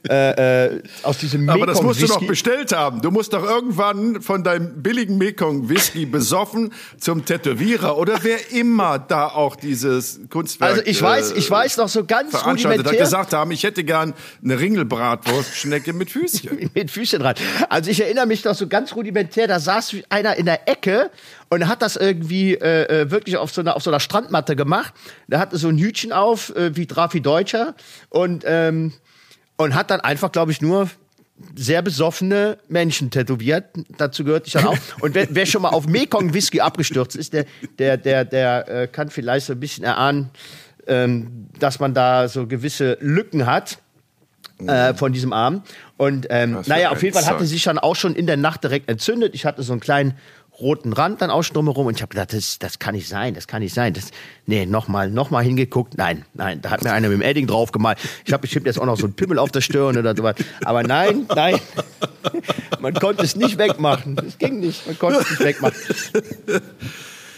[0.08, 3.00] äh, äh, aus diesem Aber das musst du doch bestellt haben.
[3.00, 9.28] Du musst doch irgendwann von deinem billigen Mekong-Whisky besoffen zum Tätowierer oder wer immer da
[9.28, 13.32] auch dieses Kunstwerk Also ich weiß, äh, ich weiß noch so ganz veranstaltet hat, gesagt
[13.32, 16.70] haben, ich hätte gern eine Ringelbratwurstschnecke mit Füßchen.
[16.74, 17.36] mit Füßchen dran.
[17.68, 21.10] Also ich erinnere mich noch so ganz rudimentär, da saß einer in der Ecke
[21.48, 24.94] und hat das irgendwie äh, äh, wirklich auf so, einer, auf so einer Strandmatte gemacht.
[25.28, 27.74] Da hatte so ein Hütchen auf, äh, wie Drafi Deutscher
[28.08, 28.92] und, ähm,
[29.56, 30.88] und hat dann einfach, glaube ich, nur
[31.54, 33.66] sehr besoffene Menschen tätowiert.
[33.98, 34.76] Dazu gehört ich dann auch.
[35.00, 37.44] Und wer, wer schon mal auf Mekong Whisky abgestürzt ist, der,
[37.78, 40.30] der, der, der äh, kann vielleicht so ein bisschen erahnen,
[40.86, 43.78] ähm, dass man da so gewisse Lücken hat
[44.66, 45.66] äh, von diesem Abend.
[45.96, 48.88] Und ähm, naja, auf jeden Fall hatte sich dann auch schon in der Nacht direkt
[48.88, 49.34] entzündet.
[49.34, 50.14] Ich hatte so einen kleinen
[50.58, 53.34] roten Rand dann auch schon drumherum und ich habe gedacht, das, das kann nicht sein,
[53.34, 53.92] das kann nicht sein.
[53.92, 54.10] Das,
[54.46, 55.96] nee, nochmal noch mal hingeguckt.
[55.98, 57.98] Nein, nein, da hat mir einer mit dem Edding drauf gemalt.
[58.24, 60.36] Ich habe bestimmt jetzt auch noch so einen Pimmel auf der Stirn oder sowas.
[60.64, 61.58] Aber nein, nein,
[62.80, 64.16] man konnte es nicht wegmachen.
[64.26, 65.76] Es ging nicht, man konnte es nicht wegmachen.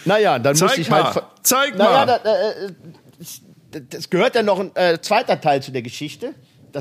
[0.04, 1.24] Naja, dann Zeig musste ich mal, halt...
[1.42, 2.20] zeig naja, mal.
[2.22, 6.34] Da, äh, das, gehört ja noch ein äh, zweiter Teil zu der Geschichte.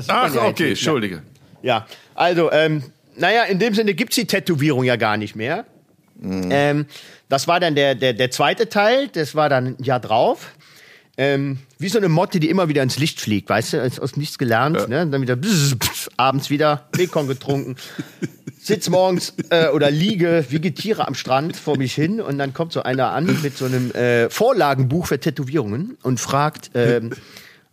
[0.06, 0.70] Ach, ja okay.
[0.70, 1.22] Entschuldige.
[1.62, 2.84] Ja, also, ähm,
[3.16, 5.66] naja, in dem Sinne gibt's die Tätowierung ja gar nicht mehr.
[6.22, 6.86] Ähm,
[7.28, 10.52] das war dann der, der, der zweite Teil, das war dann ein Jahr drauf.
[11.20, 14.16] Ähm, wie so eine Motte, die immer wieder ins Licht fliegt, weißt du, aus, aus
[14.16, 15.04] nichts gelernt, ne?
[15.04, 17.74] Dann wieder bzz, bzz, abends wieder Mekong getrunken,
[18.60, 22.84] sitz morgens äh, oder liege, vegetiere am Strand vor mich hin und dann kommt so
[22.84, 27.10] einer an mit so einem äh, Vorlagenbuch für Tätowierungen und fragt, ähm,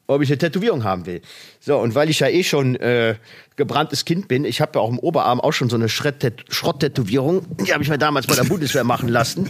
[0.08, 1.22] ob ich eine Tätowierung haben will.
[1.60, 3.16] So, und weil ich ja eh schon äh,
[3.56, 7.46] gebranntes Kind bin, ich habe ja auch im Oberarm auch schon so eine Schrott- Schrott-Tätowierung.
[7.66, 9.50] Die habe ich mir damals bei der Bundeswehr machen lassen,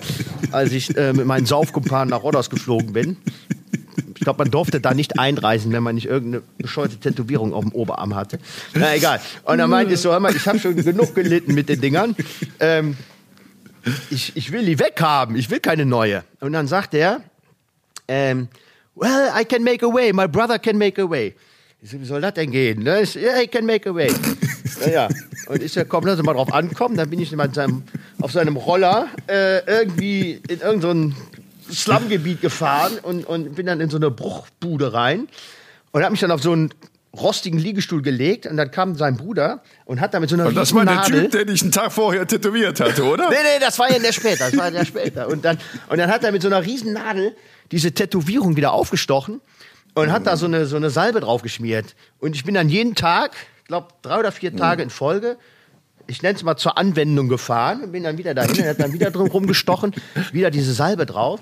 [0.51, 3.17] als ich äh, mit meinen Saufkumpanen nach Rodos geflogen bin.
[4.15, 7.73] Ich glaube, man durfte da nicht einreisen, wenn man nicht irgendeine bescheuerte Tätowierung auf dem
[7.73, 8.39] Oberarm hatte.
[8.73, 9.19] Na egal.
[9.43, 12.15] Und dann meinte ich so, hör mal, ich habe schon genug gelitten mit den Dingern.
[12.59, 12.97] Ähm,
[14.09, 16.23] ich, ich will die weghaben, ich will keine neue.
[16.39, 17.21] Und dann sagt er,
[18.07, 18.47] ähm,
[18.95, 21.35] well, I can make a way, my brother can make a way.
[21.83, 22.83] So, wie soll das denn gehen?
[22.83, 23.01] Ne?
[23.01, 24.11] Ich so, yeah, I can make a way.
[24.79, 25.07] naja,
[25.47, 26.97] und ich so, komm, lass mal drauf ankommen.
[26.97, 27.83] Dann bin ich mit seinem,
[28.21, 31.15] auf seinem Roller äh, irgendwie in irgendein
[31.71, 35.27] Slumgebiet gefahren und, und bin dann in so eine Bruchbude rein
[35.91, 36.71] und habe mich dann auf so einen
[37.15, 40.55] rostigen Liegestuhl gelegt und dann kam sein Bruder und hat da mit so einer Und
[40.55, 43.29] das war der Nadel Typ, der dich einen Tag vorher tätowiert hatte, oder?
[43.29, 45.27] Nee, nee, das war ja der später, das war der später.
[45.27, 45.57] Und dann,
[45.89, 47.35] und dann hat er mit so einer riesen Nadel
[47.71, 49.41] diese Tätowierung wieder aufgestochen
[49.95, 51.95] und hat da so eine, so eine Salbe drauf geschmiert.
[52.19, 53.31] Und ich bin dann jeden Tag,
[53.67, 55.37] glaube drei oder vier Tage in Folge,
[56.07, 58.93] ich nenne es mal zur Anwendung gefahren und bin dann wieder dahin, er hat dann
[58.93, 59.95] wieder drum rumgestochen,
[60.31, 61.39] wieder diese Salbe drauf.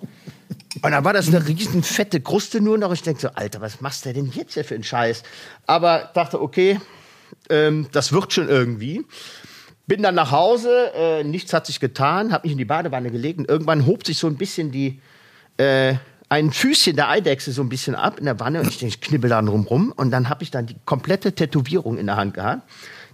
[0.81, 2.91] Und dann war das eine riesen fette Kruste nur noch.
[2.93, 5.23] Ich denke so, Alter, was machst du denn jetzt hier für einen Scheiß?
[5.67, 6.79] Aber dachte, okay,
[7.49, 9.05] ähm, das wird schon irgendwie.
[9.85, 13.39] Bin dann nach Hause, äh, nichts hat sich getan, habe mich in die Badewanne gelegt
[13.39, 15.01] und irgendwann hob sich so ein bisschen die,
[15.57, 15.95] äh,
[16.29, 19.01] ein Füßchen der Eidechse so ein bisschen ab in der Wanne und ich, denk, ich
[19.01, 22.33] knibbel da drum rum und dann habe ich dann die komplette Tätowierung in der Hand
[22.33, 22.63] gehabt,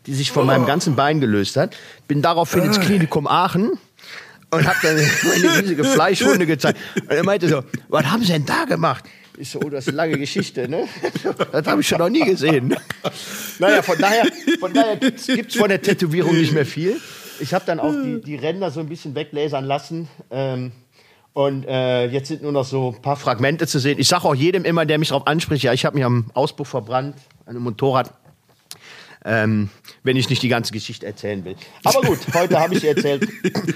[0.05, 1.75] die sich von meinem ganzen Bein gelöst hat.
[2.07, 3.71] Bin daraufhin ins Klinikum Aachen
[4.51, 6.79] und habe dann meine riesige Fleischwunde gezeigt.
[6.95, 9.05] Und er meinte so, was haben Sie denn da gemacht?
[9.37, 10.87] Ich so, oh, das ist eine lange Geschichte, ne?
[11.51, 12.75] Das habe ich schon noch nie gesehen.
[13.57, 14.25] Naja, von daher,
[14.59, 16.99] von daher gibt's, gibt's von der Tätowierung nicht mehr viel.
[17.39, 20.09] Ich habe dann auch die, die Ränder so ein bisschen weglasern lassen.
[20.29, 20.73] Ähm,
[21.31, 23.97] und äh, jetzt sind nur noch so ein paar Fragmente zu sehen.
[23.97, 26.67] Ich sage auch jedem immer, der mich darauf anspricht, ja, ich habe mich am Auspuff
[26.67, 28.13] verbrannt, an einem Motorrad.
[29.23, 29.69] Ähm,
[30.09, 31.55] wenn ich nicht die ganze Geschichte erzählen will.
[31.83, 33.29] Aber gut, heute habe ich erzählt.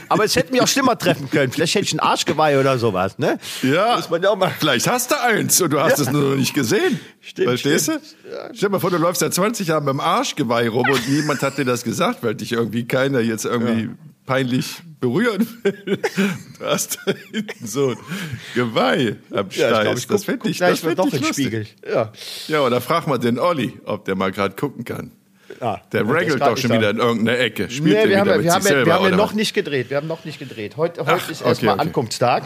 [0.09, 1.51] Aber es hätte mich auch schlimmer treffen können.
[1.51, 3.37] Vielleicht hätte ich ein Arschgeweih oder sowas, ne?
[3.61, 4.51] Ja, Muss man ja auch mal.
[4.57, 6.99] vielleicht hast du eins und du hast es nur noch nicht gesehen.
[7.21, 8.01] Stimmt, Verstehst stimmt.
[8.23, 8.55] du?
[8.55, 11.43] Stell dir mal vor, du läufst seit 20 Jahren mit dem Arschgeweih rum und niemand
[11.43, 13.91] hat dir das gesagt, weil dich irgendwie keiner jetzt irgendwie
[14.25, 15.99] peinlich berühren will.
[16.57, 17.97] Du hast da hinten so ein
[18.55, 20.07] Geweih am Steiß.
[20.07, 21.33] das fände ich, das doch ich in den lustig.
[21.33, 21.67] Spiegel.
[21.87, 22.11] Ja.
[22.47, 25.11] Ja, oder frag mal den Olli, ob der mal gerade gucken kann.
[25.59, 27.69] Ja, Der regelt doch schon wieder in irgendeiner Ecke.
[27.69, 29.89] Spielt Nee, wir haben, wir haben, selber, wir haben ja noch nicht gedreht.
[29.89, 30.77] Wir haben noch nicht gedreht.
[30.77, 31.87] Heute, heute Ach, ist okay, erstmal okay.
[31.87, 32.43] Ankunftstag.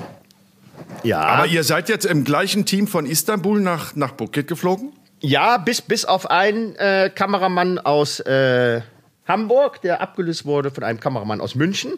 [1.04, 1.22] Ja.
[1.22, 4.94] Aber ihr seid jetzt im gleichen Team von Istanbul nach, nach Phuket geflogen?
[5.20, 8.82] Ja, bis, bis auf einen äh, Kameramann aus äh,
[9.28, 11.94] Hamburg, der abgelöst wurde von einem Kameramann aus München,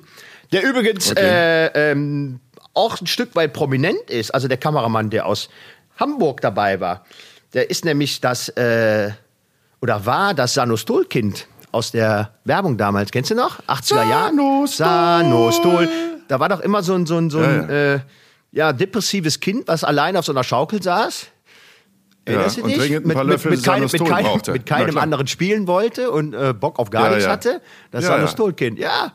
[0.51, 1.21] der übrigens Okay.
[1.21, 2.39] äh, ähm,
[2.73, 4.31] auch ein Stück weit prominent ist.
[4.31, 5.49] Also der Kameramann, der aus
[5.99, 7.05] Hamburg dabei war,
[7.53, 9.11] der ist nämlich das, äh,
[9.81, 13.11] oder war das Sanostol-Kind aus der Werbung damals.
[13.11, 13.61] Kennst du noch?
[13.67, 14.33] 80er Jahre?
[14.67, 14.67] Sanostol.
[14.67, 15.89] Sanostol.
[16.27, 17.93] Da war doch immer so ein, so ein, so ein Ja, ja.
[17.95, 17.99] Äh,
[18.51, 21.27] ja, depressives Kind, was allein auf so einer Schaukel saß.
[22.25, 22.89] Erinnerst du und dich?
[22.89, 27.05] mit, keinem, mit, Sanostol keinem, mit keinem anderen spielen wollte und äh, Bock auf gar
[27.05, 27.31] Ja, nichts ja.
[27.31, 27.61] hatte.
[27.91, 28.15] Das Ja, ja.
[28.17, 28.79] Sanostol-Kind.
[28.79, 29.13] Ja,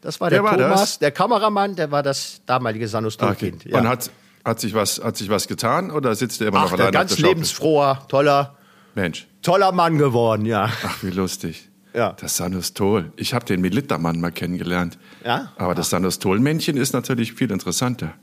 [0.00, 0.98] das war der war Thomas, das?
[0.98, 3.64] der Kameramann, der war das damalige Sanostol-Kind.
[3.64, 3.78] Ja.
[3.78, 4.10] Und hat,
[4.44, 6.92] hat, sich was, hat sich was getan oder sitzt er immer Ach, noch der allein
[6.92, 8.56] ganz der lebensfroher, toller,
[8.94, 10.68] Mensch, toller Mann geworden, ja.
[10.84, 11.68] ach wie lustig.
[11.94, 12.12] Ja.
[12.20, 13.12] Das Sanostol.
[13.16, 14.98] Ich habe den Militermann mal kennengelernt.
[15.24, 15.52] Ja?
[15.56, 18.14] Aber das Sanostol-Männchen ist natürlich viel interessanter.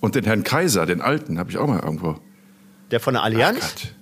[0.00, 2.18] Und den Herrn Kaiser, den Alten, habe ich auch mal irgendwo.
[2.90, 3.60] Der von der Allianz?
[3.60, 3.92] Gott.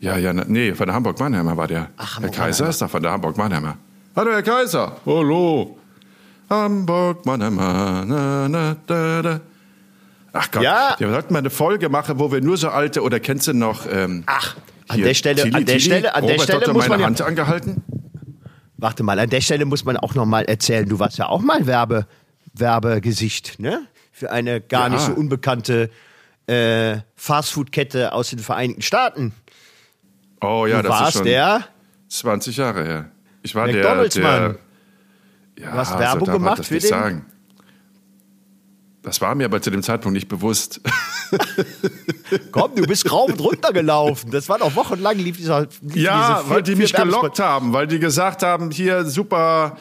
[0.00, 1.90] Ja, ja, nee, von der Hamburg-Mannheimer war der.
[1.98, 3.76] Ach, Herr Hamburg Kaiser ist doch von der Hamburg-Mannheimer.
[4.16, 4.96] Hallo, Herr Kaiser.
[5.04, 5.76] Hallo.
[6.48, 8.04] Hamburg-Mannheimer.
[8.06, 9.40] Na, na, da, da.
[10.32, 10.94] Ach Gott, Ja.
[10.98, 13.86] wir sollten mal eine Folge machen, wo wir nur so alte, oder kennst du noch...
[13.90, 14.56] Ähm, Ach,
[14.90, 17.06] an der Stelle, Tilly, an der Tilly, Stelle, an der Robert Stelle muss man ja,
[17.06, 17.82] Hand angehalten.
[18.76, 21.40] Warte mal, an der Stelle muss man auch noch mal erzählen, du warst ja auch
[21.42, 22.06] mal Werbe,
[22.54, 23.86] Werbegesicht, ne?
[24.12, 24.94] Für eine gar Ja.
[24.94, 25.90] nicht so unbekannte
[26.46, 29.32] äh, Fastfood-Kette aus den Vereinigten Staaten.
[30.40, 31.64] Oh ja, du das ist warst schon der
[32.08, 33.10] 20 Jahre her.
[33.42, 34.58] Ich war McDonald's, der, der Mann.
[35.58, 36.88] Ja, Du hast so Werbung man gemacht für den?
[36.88, 37.26] sagen.
[39.02, 40.80] Das war mir aber zu dem Zeitpunkt nicht bewusst.
[42.52, 44.30] Komm, du bist rauf und runter gelaufen.
[44.30, 45.62] Das war doch wochenlang lief dieser.
[45.82, 49.76] Lief Ja, diese vier- weil die mich gelockt haben, weil die gesagt haben, hier super,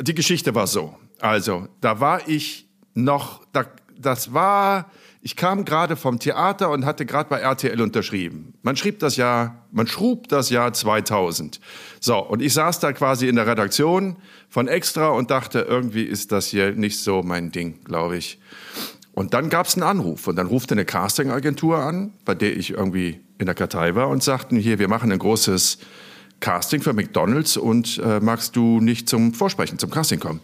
[0.00, 0.94] die Geschichte war so.
[1.20, 3.64] Also, da war ich noch, da,
[3.96, 8.54] das war, ich kam gerade vom Theater und hatte gerade bei RTL unterschrieben.
[8.62, 11.60] Man schrieb das Jahr, man schrub das Jahr 2000.
[12.00, 14.16] So, und ich saß da quasi in der Redaktion
[14.48, 18.38] von Extra und dachte, irgendwie ist das hier nicht so mein Ding, glaube ich.
[19.12, 22.70] Und dann gab es einen Anruf und dann rufte eine Castingagentur an, bei der ich
[22.70, 25.78] irgendwie in der Kartei war und sagten, hier, wir machen ein großes
[26.38, 30.40] Casting für McDonald's und äh, magst du nicht zum Vorsprechen, zum Casting kommen?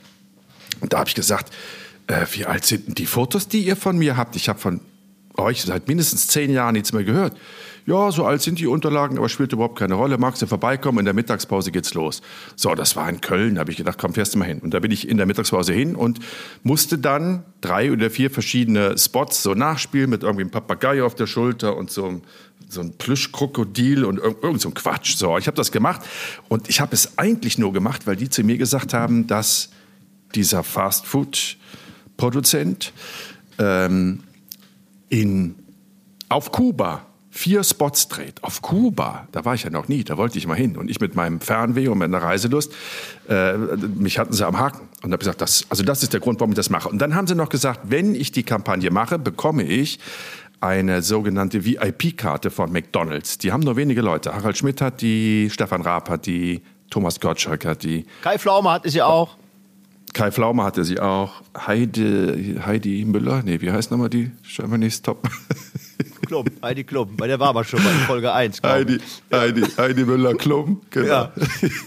[0.80, 1.54] Und da habe ich gesagt,
[2.06, 4.36] äh, wie alt sind denn die Fotos, die ihr von mir habt?
[4.36, 4.80] Ich habe von
[5.36, 7.36] euch seit mindestens zehn Jahren nichts mehr gehört.
[7.86, 10.16] Ja, so alt sind die Unterlagen, aber spielt überhaupt keine Rolle.
[10.16, 11.00] Magst du vorbeikommen?
[11.00, 12.22] In der Mittagspause geht's los.
[12.56, 13.56] So, das war in Köln.
[13.56, 14.60] Da habe ich gedacht, komm, fährst du mal hin.
[14.60, 16.20] Und da bin ich in der Mittagspause hin und
[16.62, 21.26] musste dann drei oder vier verschiedene Spots so nachspielen mit irgendwie einem Papagei auf der
[21.26, 22.22] Schulter und so einem
[22.68, 25.16] so ein Plüschkrokodil und irg- irgend so ein Quatsch.
[25.16, 26.00] So, ich habe das gemacht
[26.48, 29.68] und ich habe es eigentlich nur gemacht, weil die zu mir gesagt haben, dass
[30.34, 30.62] dieser
[32.18, 32.92] Fastfood-Produzent
[33.58, 34.22] ähm,
[35.08, 35.54] in,
[36.28, 38.42] auf Kuba vier Spots dreht.
[38.44, 40.76] Auf Kuba, da war ich ja noch nie, da wollte ich mal hin.
[40.76, 42.72] Und ich mit meinem Fernweh und meiner Reiselust,
[43.28, 44.88] äh, mich hatten sie am Haken.
[45.02, 46.88] Und habe gesagt, das, also das ist der Grund, warum ich das mache.
[46.88, 49.98] Und dann haben sie noch gesagt, wenn ich die Kampagne mache, bekomme ich
[50.60, 53.36] eine sogenannte VIP-Karte von McDonald's.
[53.38, 54.32] Die haben nur wenige Leute.
[54.32, 58.06] Harald Schmidt hat die, Stefan Raab hat die, Thomas Gottschalk hat die.
[58.22, 59.36] Kai Pflaume hatte sie auch.
[60.14, 61.42] Kai Pflaume hatte sie auch.
[61.66, 65.28] Heidi, Heidi Müller, nee, wie heißt nochmal die Germany's Top?
[66.26, 67.16] Klum, Heidi Klum.
[67.16, 68.62] Bei der war man schon mal in Folge 1.
[68.62, 68.78] glaub ich.
[68.78, 69.00] Heidi,
[69.32, 71.06] Heidi, Heidi Müller Klum, genau.
[71.06, 71.32] Ja.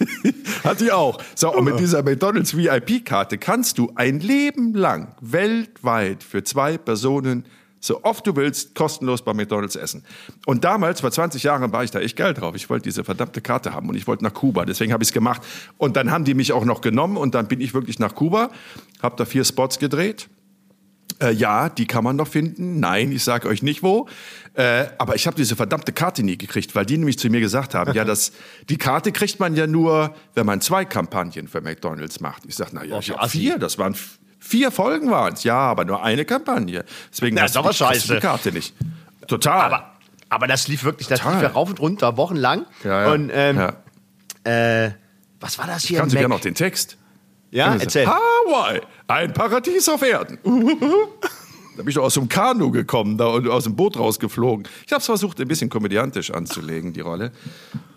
[0.63, 1.20] Hat die auch.
[1.36, 7.46] So, und mit dieser McDonalds VIP-Karte kannst du ein Leben lang weltweit für zwei Personen
[7.80, 10.04] so oft du willst, kostenlos bei McDonalds essen.
[10.46, 12.56] Und damals, vor 20 Jahren, war ich da echt geil drauf.
[12.56, 14.66] Ich wollte diese verdammte Karte haben und ich wollte nach Kuba.
[14.66, 15.42] Deswegen habe ich es gemacht.
[15.78, 18.50] Und dann haben die mich auch noch genommen und dann bin ich wirklich nach Kuba,
[19.02, 20.28] habe da vier Spots gedreht.
[21.22, 22.80] Äh, ja, die kann man noch finden.
[22.80, 24.08] Nein, ich sage euch nicht wo.
[24.54, 27.74] Äh, aber ich habe diese verdammte Karte nie gekriegt, weil die nämlich zu mir gesagt
[27.76, 28.34] haben, ja, das,
[28.70, 32.44] die Karte kriegt man ja nur, wenn man zwei Kampagnen für McDonalds macht.
[32.46, 33.38] Ich sage, na ja, Oh, ich wie hab assi.
[33.40, 33.96] vier, das waren
[34.39, 35.43] vier Folgen waren es.
[35.43, 36.86] Ja, aber nur eine Kampagne.
[37.12, 38.19] Deswegen Na, hast du, du die scheiße.
[38.19, 38.73] Karte nicht.
[39.28, 39.73] Total.
[39.73, 39.91] Aber,
[40.30, 41.34] aber das lief wirklich, das Total.
[41.36, 42.65] lief ja rauf und runter, wochenlang.
[42.84, 43.12] ja, ja.
[43.13, 43.58] Und ähm,
[44.45, 44.86] ja.
[44.86, 44.91] äh,
[45.39, 46.00] was war das hier?
[46.00, 46.97] Kannst du gerne noch den Text?
[47.52, 48.06] ja, erzähl.
[48.08, 50.39] Hawaii, ein Paradies auf Erden.
[51.78, 54.67] Da bin ich doch aus dem Kanu gekommen da und aus dem Boot rausgeflogen.
[54.88, 57.32] Ich habe es versucht, ein bisschen komödiantisch anzulegen, die Rolle.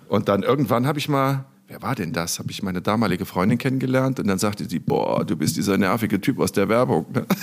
[0.07, 2.39] Und dann irgendwann habe ich mal, wer war denn das?
[2.41, 6.21] Habe ich meine damalige Freundin kennengelernt und dann sagte sie, boah, du bist dieser nervige
[6.21, 7.07] Typ aus der Werbung.
[7.13, 7.27] ne?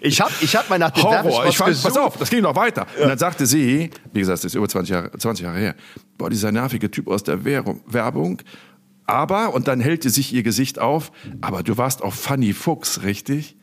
[0.00, 1.24] Ich habe ich hab mal nach dem Horror.
[1.24, 2.84] Werbespot Ich fand, pass auf, das ging noch weiter.
[3.00, 5.76] Und dann sagte sie, wie gesagt, das ist über 20 Jahre, 20 Jahre her,
[6.18, 8.42] boah, dieser nervige Typ aus der Werbung.
[9.06, 13.56] Aber, und dann hellte sich ihr Gesicht auf, aber du warst auch Funny Fuchs, richtig?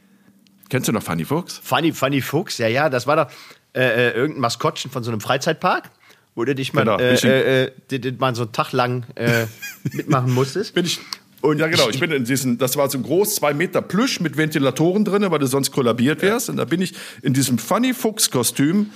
[0.69, 1.59] Kennst du noch Funny Fuchs?
[1.61, 3.27] Funny, Funny Fuchs, ja, ja, das war doch
[3.73, 5.89] äh, äh, irgendein Maskottchen von so einem Freizeitpark,
[6.35, 9.45] wo du dich mal, Genau, äh, äh, äh, mal so einen Tag lang äh,
[9.93, 10.73] mitmachen musstest.
[10.73, 10.99] Bin ich.
[11.41, 11.89] Und ja, genau.
[11.89, 15.39] Ich bin in diesen, das war so groß, zwei Meter Plüsch mit Ventilatoren drin, weil
[15.39, 16.49] du sonst kollabiert wärst.
[16.49, 18.91] Und da bin ich in diesem Funny Fuchs Kostüm.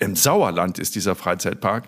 [0.00, 1.84] Im Sauerland ist dieser Freizeitpark.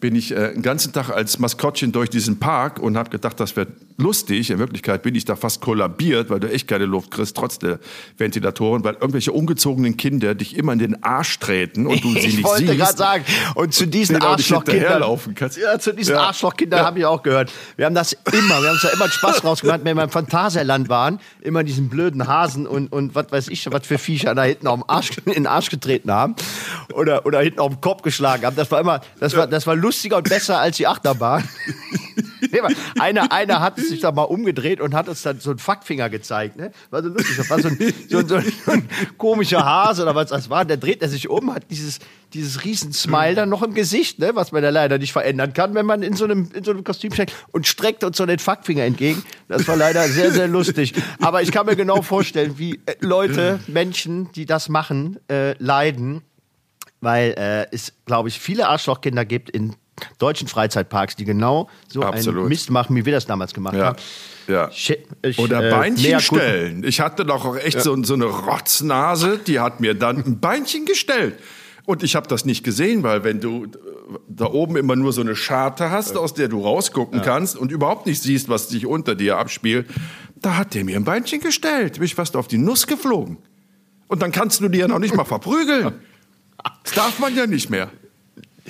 [0.00, 3.56] Bin ich äh, den ganzen Tag als Maskottchen durch diesen Park und habe gedacht, das
[3.56, 4.50] wird lustig.
[4.50, 7.78] In Wirklichkeit bin ich da fast kollabiert, weil du echt keine Luft kriegst, trotz der
[8.16, 12.36] Ventilatoren, weil irgendwelche ungezogenen Kinder dich immer in den Arsch treten und du sie ich
[12.36, 12.78] nicht wollte siehst.
[12.78, 13.24] gerade sagen,
[13.56, 15.02] und zu diesen Arschlochkindern,
[15.60, 16.22] ja, zu diesen Ja.
[16.22, 16.86] Arschlochkindern Ja.
[16.86, 17.52] habe ich auch gehört.
[17.76, 20.88] Wir haben das immer, wir haben uns da immer Spaß rausgemacht, wenn wir im Phantasialand
[20.88, 24.44] waren, immer diesen blöden Hasen und, und was weiß ich, schon, was für Viecher da
[24.44, 26.36] hinten auf Arsch, in den Arsch getreten haben
[26.94, 28.54] oder, oder hinten auf den Kopf geschlagen haben.
[28.56, 31.42] Das war immer, das war, das war lustiger und besser als die Achterbahn.
[32.98, 36.56] Einer, einer hat sich da mal umgedreht und hat uns dann so einen Fackfinger gezeigt.
[36.56, 36.72] Ne?
[36.90, 37.36] War so lustig.
[37.36, 38.36] Das war so ein, so, ein, so
[38.70, 40.64] ein komischer Hase oder was das war.
[40.64, 41.98] Der dreht er sich um, hat dieses,
[42.32, 44.30] dieses riesen Smile dann noch im Gesicht, ne?
[44.34, 46.84] was man ja leider nicht verändern kann, wenn man in so einem, in so einem
[46.84, 49.22] Kostüm steckt und streckt uns so den Fackfinger entgegen.
[49.48, 50.94] Das war leider sehr, sehr lustig.
[51.20, 56.22] Aber ich kann mir genau vorstellen, wie äh, Leute, Menschen, die das machen, äh, leiden
[57.00, 59.76] weil äh, es, glaube ich, viele Arschlochkinder gibt in
[60.18, 62.40] deutschen Freizeitparks, die genau so Absolut.
[62.40, 63.86] einen Mist machen, wie wir das damals gemacht Ja.
[63.86, 63.98] haben.
[64.46, 64.70] Ja.
[64.70, 66.82] Shit, ich, Oder äh, Beinchen stellen.
[66.84, 70.86] Ich hatte doch auch echt so, so eine Rotznase, die hat mir dann ein Beinchen
[70.86, 71.38] gestellt.
[71.84, 73.68] Und ich habe das nicht gesehen, weil wenn du äh,
[74.28, 78.06] da oben immer nur so eine Scharte hast, aus der du rausgucken kannst und überhaupt
[78.06, 79.86] nicht siehst, was sich unter dir abspielt,
[80.36, 81.94] da hat der mir ein Beinchen gestellt.
[81.94, 83.38] Bin ich fast auf die Nuss geflogen.
[84.06, 85.92] Und dann kannst du dir ja noch nicht mal verprügeln.
[86.82, 87.88] Das darf man ja nicht mehr.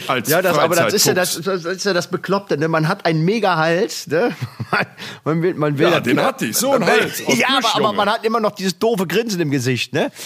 [0.06, 2.56] Als Ja, das, aber das ist ja das, das ist ja das Bekloppte.
[2.56, 2.68] Ne?
[2.68, 4.06] Man hat einen Mega-Hals.
[4.08, 4.34] Ne?
[5.24, 8.10] Man will, man will Ja, den hatte ich, so einen Hals, Ja, aber, aber man
[8.10, 9.92] hat immer noch dieses doofe Grinsen im Gesicht.
[9.92, 10.10] Ne?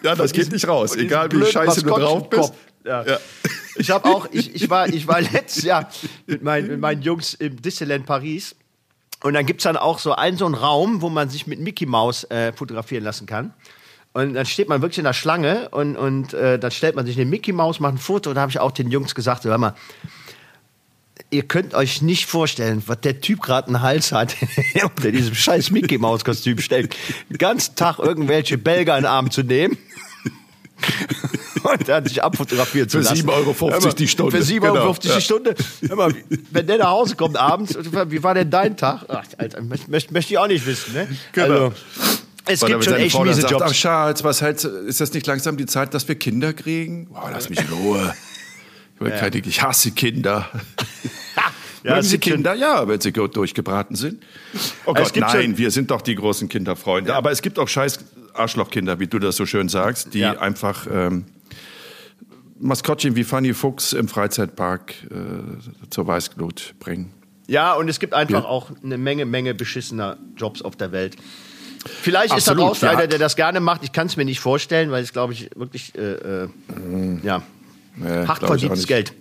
[0.00, 0.94] Ja, das geht nicht raus.
[0.94, 2.52] Egal wie scheiße du drauf bist.
[2.84, 3.04] Maskottchenkopf.
[3.08, 3.18] Ja.
[3.74, 5.88] Ich habe auch, ich, ich, war, ich war letztes Jahr
[6.26, 8.54] mit, meinen mit meinen Jungs im Disneyland Paris.
[9.22, 11.86] Und dann gibt's dann auch so einen, so einen Raum, wo man sich mit Mickey
[11.86, 13.52] Mouse äh, fotografieren lassen kann.
[14.12, 17.16] Und dann steht man wirklich in der Schlange und, und äh, dann stellt man sich
[17.16, 18.30] den Mickey Mouse, macht ein Foto.
[18.30, 19.74] Und da habe ich auch den Jungs gesagt, hör mal,
[21.30, 24.36] ihr könnt euch nicht vorstellen, was der Typ gerade einen Hals hat,
[24.74, 26.96] der unter diesem scheiß Mickey Maus Kostüm steckt.
[27.28, 29.76] Den ganzen Tag irgendwelche Belger in den Arm zu nehmen.
[31.62, 33.28] Und dann sich abfotografieren zu Für lassen.
[33.28, 34.36] 7,50 Euro mal, die Stunde.
[34.36, 35.16] Für 7,50 Genau, Euro ja.
[35.16, 35.54] die Stunde.
[35.86, 36.14] Hör mal,
[36.50, 39.04] wenn der nach Hause kommt abends, wie war denn dein Tag?
[39.08, 40.94] Ach, Alter, möchte möcht, möcht ich auch nicht wissen.
[40.94, 41.08] Ne?
[41.32, 41.64] Genau.
[41.64, 41.72] Also,
[42.48, 43.76] es Weil gibt schon echt Frau miese sagt, Ach Jobs.
[43.76, 47.06] Schatz, was hältst ist das nicht langsam die Zeit, dass wir Kinder kriegen?
[47.06, 48.14] Boah, lass mich in Ruhe.
[48.96, 50.48] Ich, will keine, ich hasse Kinder.
[51.84, 52.54] Ja, Mögen es Sie gibt schon- Kinder?
[52.54, 54.24] Ja, wenn sie gut durchgebraten sind.
[54.84, 57.14] Oh Gott, nein, schon- wir sind doch die großen Kinderfreunde.
[57.14, 58.00] Aber es gibt auch scheiß
[58.34, 60.32] Arschlochkinder, wie du das so schön sagst, die Ja.
[60.40, 61.26] einfach ähm,
[62.58, 67.12] Maskottchen wie Fanny Fuchs im Freizeitpark äh, zur Weißglut bringen.
[67.46, 68.48] Ja, und es gibt einfach Ja.
[68.48, 71.16] auch eine Menge, Menge beschissener Jobs auf der Welt.
[71.86, 72.92] Vielleicht ist da Absolut, draußen ja.
[72.96, 73.82] einer, der das gerne macht.
[73.84, 76.48] Ich kann es mir nicht vorstellen, weil es, glaube ich, wirklich äh, äh,
[77.22, 77.42] ja,
[77.96, 78.86] Nee, hart verdientes.
[78.86, 79.12] Geld.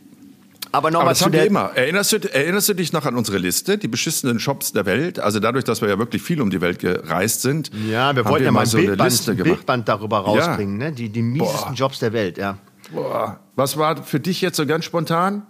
[0.72, 1.72] Aber Aber nochmal das haben wir immer.
[1.76, 5.18] Erinnerst du, erinnerst du dich noch an unsere Liste, die beschissenen Shops der Welt?
[5.20, 7.72] Also dadurch, dass wir ja wirklich viel um die Welt gereist sind.
[7.90, 9.56] Ja, wir wollten ja mal so eine Bildband, Liste ein gemacht.
[9.56, 10.92] Bildband darüber rausbringen, ne?
[10.92, 11.74] Die, die miesesten Boah.
[11.74, 12.58] Jobs der Welt, ja.
[12.94, 13.40] Boah.
[13.56, 15.44] Was war für dich jetzt so ganz spontan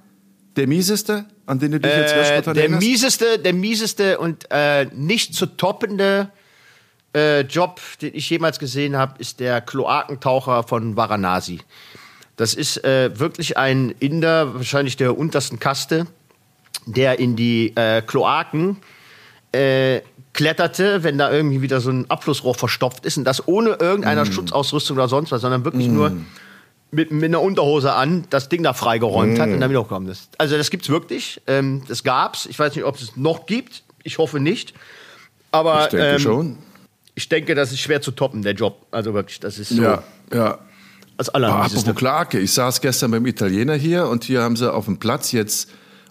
[0.56, 2.88] der mieseste, an den du dich jetzt ganz Äh, spontan der erinnerst?
[2.88, 6.30] mieseste, der mieseste und äh, nicht zu toppende
[7.18, 11.60] äh, Job, den ich jemals gesehen habe, ist der Kloakentaucher von Varanasi.
[12.36, 16.06] Das ist äh, wirklich ein Inder, wahrscheinlich der untersten Kaste,
[16.86, 18.78] der in die äh, Kloaken
[19.52, 20.02] äh,
[20.34, 24.32] kletterte, wenn da irgendwie wieder so ein Abflussrohr verstopft ist und das ohne irgendeiner Mm.
[24.32, 26.12] Schutzausrüstung oder sonst was, sondern wirklich nur
[26.92, 29.42] mit, mit einer Unterhose an das Ding da freigeräumt Mm.
[29.42, 30.30] hat und dann wieder hochgekommen ist.
[30.38, 31.42] Also das gibt's wirklich.
[31.48, 32.46] Ähm, das gab's.
[32.46, 33.82] Ich weiß nicht, ob es noch gibt.
[34.04, 34.76] Ich hoffe nicht.
[35.52, 36.58] Aber Ich denke ähm, schon.
[37.18, 38.86] Ich denke, das ist schwer zu toppen, der Job.
[38.92, 40.60] Also wirklich, das ist so Ja, ja.
[41.18, 41.80] das Allermieseste.
[41.80, 45.32] apropos Clarke, ich saß gestern beim Italiener hier und hier haben sie auf dem Platz
[45.32, 45.68] jetzt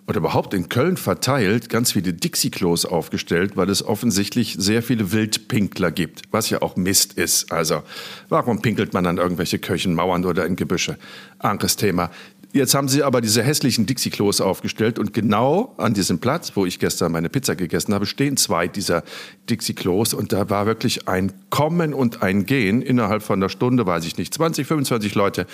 [0.08, 5.90] oder überhaupt in Köln verteilt ganz viele Dixie-Klos aufgestellt, weil es offensichtlich sehr viele Wildpinkler
[5.92, 7.52] gibt, was ja auch Mist ist.
[7.52, 7.82] Also
[8.28, 10.98] warum pinkelt man an irgendwelche Kirchenmauern oder in Gebüsche?
[11.38, 12.10] Anderes Thema.
[12.56, 16.78] Jetzt haben sie aber diese hässlichen Dixie-Klos aufgestellt und genau an diesem Platz, wo ich
[16.78, 19.04] gestern meine Pizza gegessen habe, stehen zwei dieser
[19.50, 24.06] Dixie-Klos und da war wirklich ein Kommen und ein Gehen innerhalb von einer Stunde, weiß
[24.06, 25.46] ich nicht, 20, 25 Leute.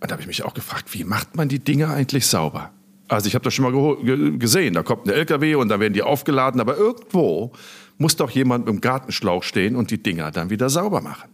[0.00, 2.70] Und da habe ich mich auch gefragt, wie macht man die Dinger eigentlich sauber?
[3.08, 6.02] Also ich habe das schon mal gesehen, da kommt ein LKW und dann werden die
[6.02, 7.52] aufgeladen, aber irgendwo
[7.98, 11.28] muss doch jemand mit dem Gartenschlauch stehen und die Dinger dann wieder sauber machen.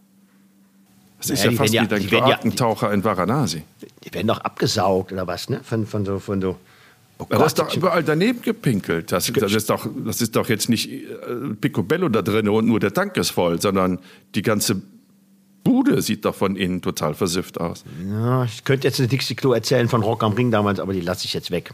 [1.22, 3.62] Das ist Ja, ja, fast wie der werden ja- in Varanasi.
[4.04, 5.60] Die werden doch abgesaugt oder was, ne?
[5.62, 6.56] Von, von so, von so.
[7.18, 9.12] Oh Ja, das ist Gott, doch überall daneben gepinkelt.
[9.12, 11.04] Das, das, ist, doch, das ist doch jetzt nicht äh,
[11.60, 14.00] Picobello da drin und nur der Tank ist voll, sondern
[14.34, 14.82] die ganze
[15.62, 17.84] Bude sieht doch von innen total versifft aus.
[18.10, 21.00] Ja, ich könnte jetzt eine Dixie Klo erzählen von Rock am Ring damals, aber die
[21.02, 21.70] lasse ich jetzt weg.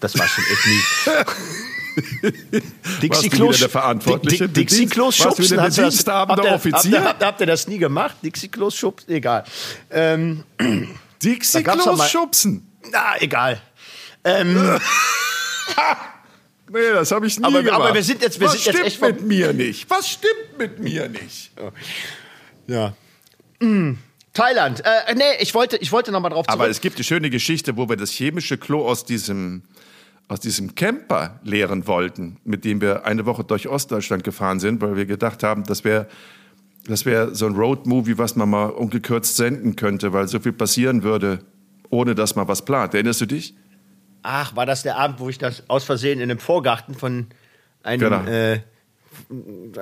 [0.00, 1.08] Das war schon echt mies.
[3.02, 3.58] Dixie Klos.
[3.58, 4.48] der Verantwortliche?
[4.48, 6.04] Di- Dixie Klos Warst du wieder schubsen.
[6.06, 6.74] der habt ihr- Offizier?
[6.76, 8.16] Habt ihr, habt, habt ihr das nie gemacht?
[8.22, 9.10] Dixie Klos schubsen?
[9.12, 9.44] Egal.
[9.90, 10.44] Ähm,
[11.22, 12.66] Dixie Klos schubsen.
[12.90, 13.60] na, egal.
[14.24, 14.78] Ähm,
[16.74, 17.94] Nee, das habe ich nie Aber- aber gemacht.
[17.94, 19.90] wir sind jetzt- wir Was sind jetzt stimmt echt mit mir nicht?
[19.90, 21.50] Was stimmt mit mir nicht?
[22.66, 22.94] ja.
[23.60, 23.98] Mm,
[24.32, 24.80] Thailand.
[24.84, 26.60] Äh, nee, ich wollte, ich wollte noch mal drauf zurück.
[26.60, 29.62] Aber es gibt eine schöne Geschichte, wo wir das chemische Klo aus diesem,
[30.28, 34.96] aus diesem Camper leeren wollten, mit dem wir eine Woche durch Ostdeutschland gefahren sind, weil
[34.96, 36.06] wir gedacht haben, das wäre
[36.86, 41.04] das wär so ein Roadmovie, was man mal ungekürzt senden könnte, weil so viel passieren
[41.04, 41.38] würde,
[41.90, 42.92] ohne dass man was plant.
[42.94, 43.54] Erinnerst du dich?
[44.22, 47.26] Ach, war das der Abend, wo ich das aus Versehen in einem Vorgarten von
[47.84, 48.24] einem Genau.
[48.24, 48.60] äh,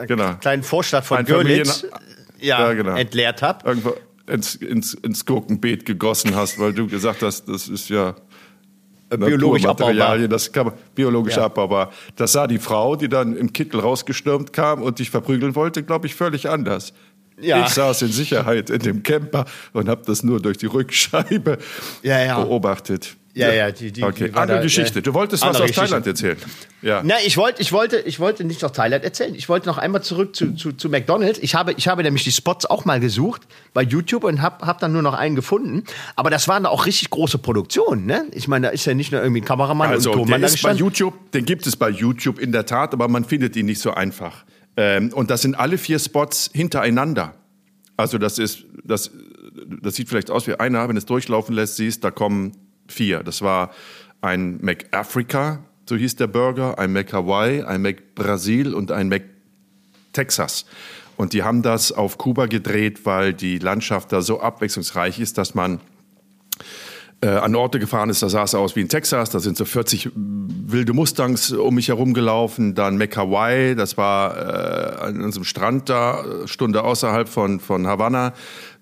[0.07, 0.34] Genau.
[0.36, 1.86] kleinen Vorstadt von Ein Görlitz
[2.38, 2.97] ja, Ja, genau.
[2.97, 3.66] entleert habe?
[3.66, 3.95] Irgendwo
[4.26, 8.14] ins, ins, ins Gurkenbeet gegossen hast, weil du gesagt hast, das ist ja
[9.11, 11.44] biologisch Naturmaterialien, Das kann man biologisch Ja.
[11.44, 11.90] abbaubar.
[12.16, 16.06] Das sah die Frau, die dann im Kittel rausgestürmt kam und dich verprügeln wollte, glaube
[16.06, 16.92] ich, völlig anders.
[17.40, 17.64] Ja.
[17.64, 21.58] Ich saß in Sicherheit in dem Camper und habe das nur durch die Rückscheibe
[22.02, 22.40] ja.
[22.42, 23.16] beobachtet.
[23.32, 24.28] Ja, ja, die- die- okay.
[24.28, 24.98] die Andere da, Geschichte.
[24.98, 25.80] äh, Du wolltest was aus Geschichte.
[25.82, 26.36] Thailand erzählen.
[26.82, 27.00] Ja.
[27.04, 29.34] Na, ich wollte, ich wollte, ich wollte nicht noch Thailand erzählen.
[29.36, 31.38] Ich wollte noch einmal zurück zu, zu, zu McDonald's.
[31.40, 34.80] Ich habe, ich habe nämlich die Spots auch mal gesucht bei YouTube und habe hab
[34.80, 35.84] dann nur noch einen gefunden.
[36.16, 38.06] Aber das waren auch richtig große Produktionen.
[38.06, 38.24] Ne?
[38.32, 40.46] Ich meine, da ist ja nicht nur irgendwie ein Kameramann Also, und der Tonmann da
[40.48, 40.72] ist bei.
[40.72, 43.92] YouTube, den gibt es bei YouTube in der Tat, aber man findet ihn nicht so
[43.92, 44.44] einfach.
[44.76, 47.34] Ähm, und das sind alle vier Spots hintereinander.
[47.96, 49.10] Also das ist, das,
[49.82, 52.52] das sieht vielleicht aus wie einer, wenn es durchlaufen lässt, siehst, da kommen
[52.91, 53.22] vier.
[53.22, 53.70] Das war
[54.20, 60.66] ein McAfrica, so hieß der Burger, ein McHawaii, ein McBrasil und ein McTexas.
[61.16, 65.55] Und die haben das auf Kuba gedreht, weil die Landschaft da so abwechslungsreich ist, dass
[65.55, 65.80] man
[67.22, 69.66] äh, an Orte gefahren ist, da sah es aus wie in Texas, da sind so
[69.66, 76.24] 40 wilde Mustangs um mich herumgelaufen, dann McHawaii, das war äh, an unserem Strand da,
[76.47, 78.32] Stunde außerhalb von, von Havanna,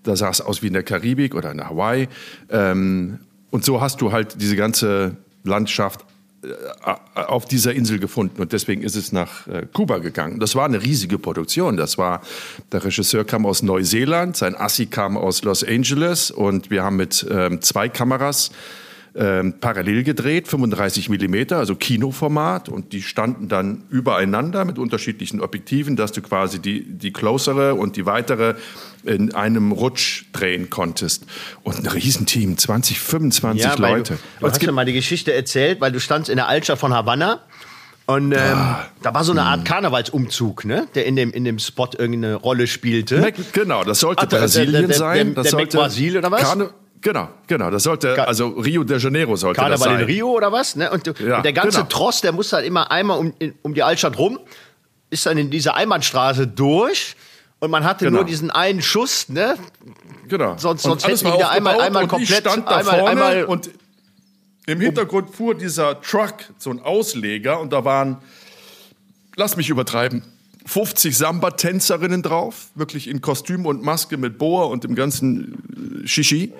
[0.04, 2.08] da sah es aus wie in der Karibik oder in Hawaii.
[2.50, 3.18] Ähm,
[3.50, 6.04] und so hast du halt diese ganze Landschaft
[6.42, 6.52] äh,
[7.14, 10.38] auf dieser Insel gefunden und deswegen ist es nach äh, Kuba gegangen.
[10.38, 11.76] Das war eine riesige Produktion.
[11.76, 12.22] Das war
[12.70, 17.26] der Regisseur kam aus Neuseeland, sein Assi kam aus Los Angeles und wir haben mit
[17.30, 18.52] ähm, zwei Kameras
[19.20, 25.96] ähm, parallel gedreht, 35 Millimeter, also Kinoformat und die standen dann übereinander mit unterschiedlichen Objektiven,
[25.96, 28.54] dass du quasi die die closere und die weitere
[29.04, 31.24] in einem Rutsch drehen konntest
[31.64, 34.14] und ein Riesenteam, 20, 25 weil Leute.
[34.14, 36.78] Du, du Es hast ja mal die Geschichte erzählt, weil du standst in der Altstadt
[36.78, 37.40] von Havanna.
[38.06, 38.86] Und ähm, Ah.
[39.02, 39.46] da war so eine Hm.
[39.48, 40.86] Art Karnevalsumzug, ne?
[40.94, 43.18] der in dem, in dem Spot irgendeine Rolle spielte.
[43.20, 45.26] Mac, genau, das sollte Ach, Brasilien der- der- sein.
[45.26, 46.40] der- Das der sollte Brasil oder was?
[46.42, 47.70] Karne, genau, genau.
[47.70, 50.00] Das sollte, also Rio de Janeiro sollte das Karneval sein.
[50.00, 50.76] in Rio oder was?
[50.76, 50.90] Ne?
[50.90, 51.88] Und, Ja, und der ganze genau.
[51.88, 53.32] Tross, der muss halt immer einmal um,
[53.62, 54.38] um die Altstadt rum,
[55.10, 57.16] ist dann in dieser Einbahnstraße durch.
[57.60, 58.18] Und man hatte Genau.
[58.18, 59.56] nur diesen einen Schuss, ne?
[60.28, 60.56] Genau.
[60.58, 63.70] Sonst- sonst war die da einmal- einmal komplett- Ich einmal- einmal- und
[64.66, 68.18] im Hintergrund fuhr dieser Truck, so ein Ausleger, und da waren,
[69.34, 70.22] lass mich übertreiben,
[70.68, 76.52] 50 Samba-Tänzerinnen drauf, wirklich in Kostüm und Maske mit Boa und dem ganzen äh, Shishi.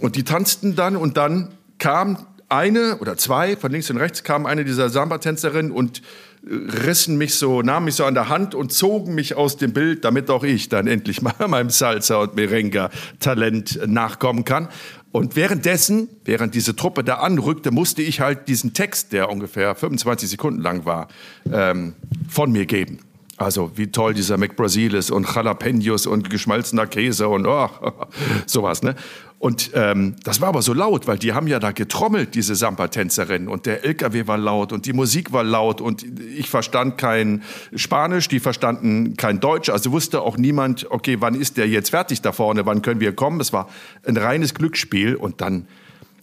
[0.00, 4.46] Und die tanzten dann und dann kam eine oder zwei, von links und rechts kam
[4.46, 6.02] eine dieser Samba-Tänzerinnen und
[6.44, 6.54] äh,
[6.86, 10.04] rissen mich so, nahmen mich so an der Hand und zogen mich aus dem Bild,
[10.04, 14.68] damit auch ich dann endlich mal meinem Salsa- und Merenga-Talent nachkommen kann.
[15.12, 20.28] Und währenddessen, während diese Truppe da anrückte, musste ich halt diesen Text, der ungefähr 25
[20.28, 21.06] Sekunden lang war,
[21.50, 21.94] ähm,
[22.28, 23.05] von mir geben.
[23.38, 27.68] Also wie toll dieser McBrasil ist und Jalapenos und geschmalzener Käse und oh,
[28.46, 28.82] sowas.
[28.82, 28.94] Ne?
[29.38, 33.48] Und ähm, das war aber so laut, weil die haben ja da getrommelt, diese Samba-Tänzerinnen.
[33.48, 37.42] Und der LKW war laut und die Musik war laut und ich verstand kein
[37.74, 39.68] Spanisch, die verstanden kein Deutsch.
[39.68, 43.12] Also wusste auch niemand, okay, wann ist der jetzt fertig da vorne, wann können wir
[43.14, 43.38] kommen.
[43.40, 43.68] Es war
[44.06, 45.68] ein reines Glücksspiel und dann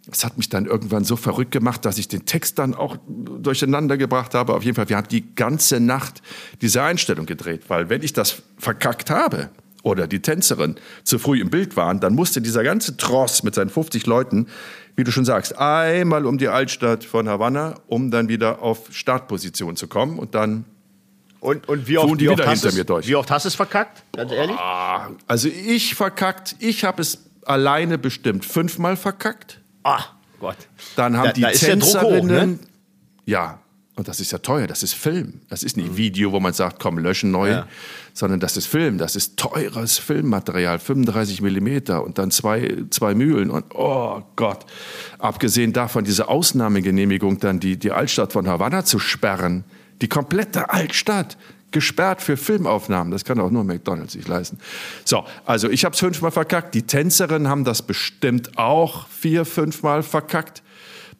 [0.05, 3.95] Das hat mich dann irgendwann so verrückt gemacht, dass ich den Text dann auch durcheinander
[3.97, 4.53] gebracht habe.
[4.53, 6.21] Auf jeden Fall, wir haben die ganze Nacht
[6.61, 9.49] diese Einstellung gedreht, weil wenn ich das verkackt habe
[9.81, 13.69] oder die Tänzerin zu früh im Bild waren, dann musste dieser ganze Tross mit seinen
[13.69, 14.47] 50 Leuten,
[14.97, 19.77] wie du schon sagst, einmal um die Altstadt von Havanna, um dann wieder auf Startposition
[19.77, 20.65] zu kommen und dann
[21.39, 23.07] Und, und wie, oft, die wie, oft hast hinter es, mir durch.
[23.07, 24.03] wie oft hast du es verkackt?
[24.15, 24.57] Ganz ehrlich?
[24.57, 29.59] Ah, also ich verkackt, ich habe es alleine bestimmt fünfmal verkackt.
[29.83, 30.03] Ah,
[30.39, 30.57] Gott.
[30.95, 32.51] Dann haben Da- die da Druck hoch, Tänzerinnen.
[32.51, 32.59] ne?
[33.25, 33.59] Ja,
[33.95, 35.41] und das ist ja teuer, das ist Film.
[35.49, 37.67] Das ist nicht Video, wo man sagt, komm, löschen neu, Ja.
[38.13, 38.97] sondern das ist Film.
[38.97, 43.49] Das ist teures Filmmaterial, 35 Millimeter und dann zwei, zwei Mühlen.
[43.51, 44.65] Und oh Gott,
[45.19, 49.63] abgesehen davon, diese Ausnahmegenehmigung, dann die, die Altstadt von Havanna zu sperren,
[50.01, 51.37] die komplette Altstadt
[51.73, 53.11] gesperrt für Filmaufnahmen.
[53.11, 54.57] Das kann auch nur McDonalds sich leisten.
[55.03, 56.73] So, also ich habe es fünfmal verkackt.
[56.73, 60.63] Die Tänzerinnen haben das bestimmt auch vier, fünfmal verkackt.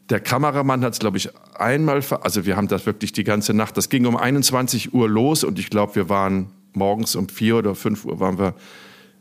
[0.10, 3.54] Der Kameramann hat es, glaube ich, einmal, ver also wir haben das wirklich die ganze
[3.54, 7.58] Nacht, das ging um 21 Uhr los und ich glaube, wir waren morgens um 4
[7.58, 8.54] oder 5 Uhr waren wir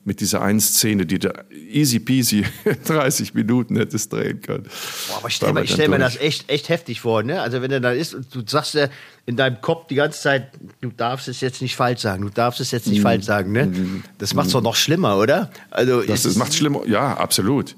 [0.05, 1.32] mit dieser einen Szene, die da
[1.70, 2.44] easy peasy
[2.86, 4.64] 30 Minuten hättest drehen können.
[5.09, 7.40] Boah, aber stell, Waren mir, ich stell mir das echt, echt heftig vor, ne?
[7.40, 8.88] Also wenn er da ist und du sagst ja
[9.26, 10.48] in deinem Kopf die ganze Zeit,
[10.80, 13.03] du darfst es jetzt nicht falsch sagen, du darfst es jetzt nicht Mhm.
[13.03, 13.72] falsch sagen, ne?
[14.18, 15.50] Das macht's doch noch schlimmer, oder?
[15.70, 16.86] Also Das es macht schlimmer.
[16.86, 17.76] Ja, absolut.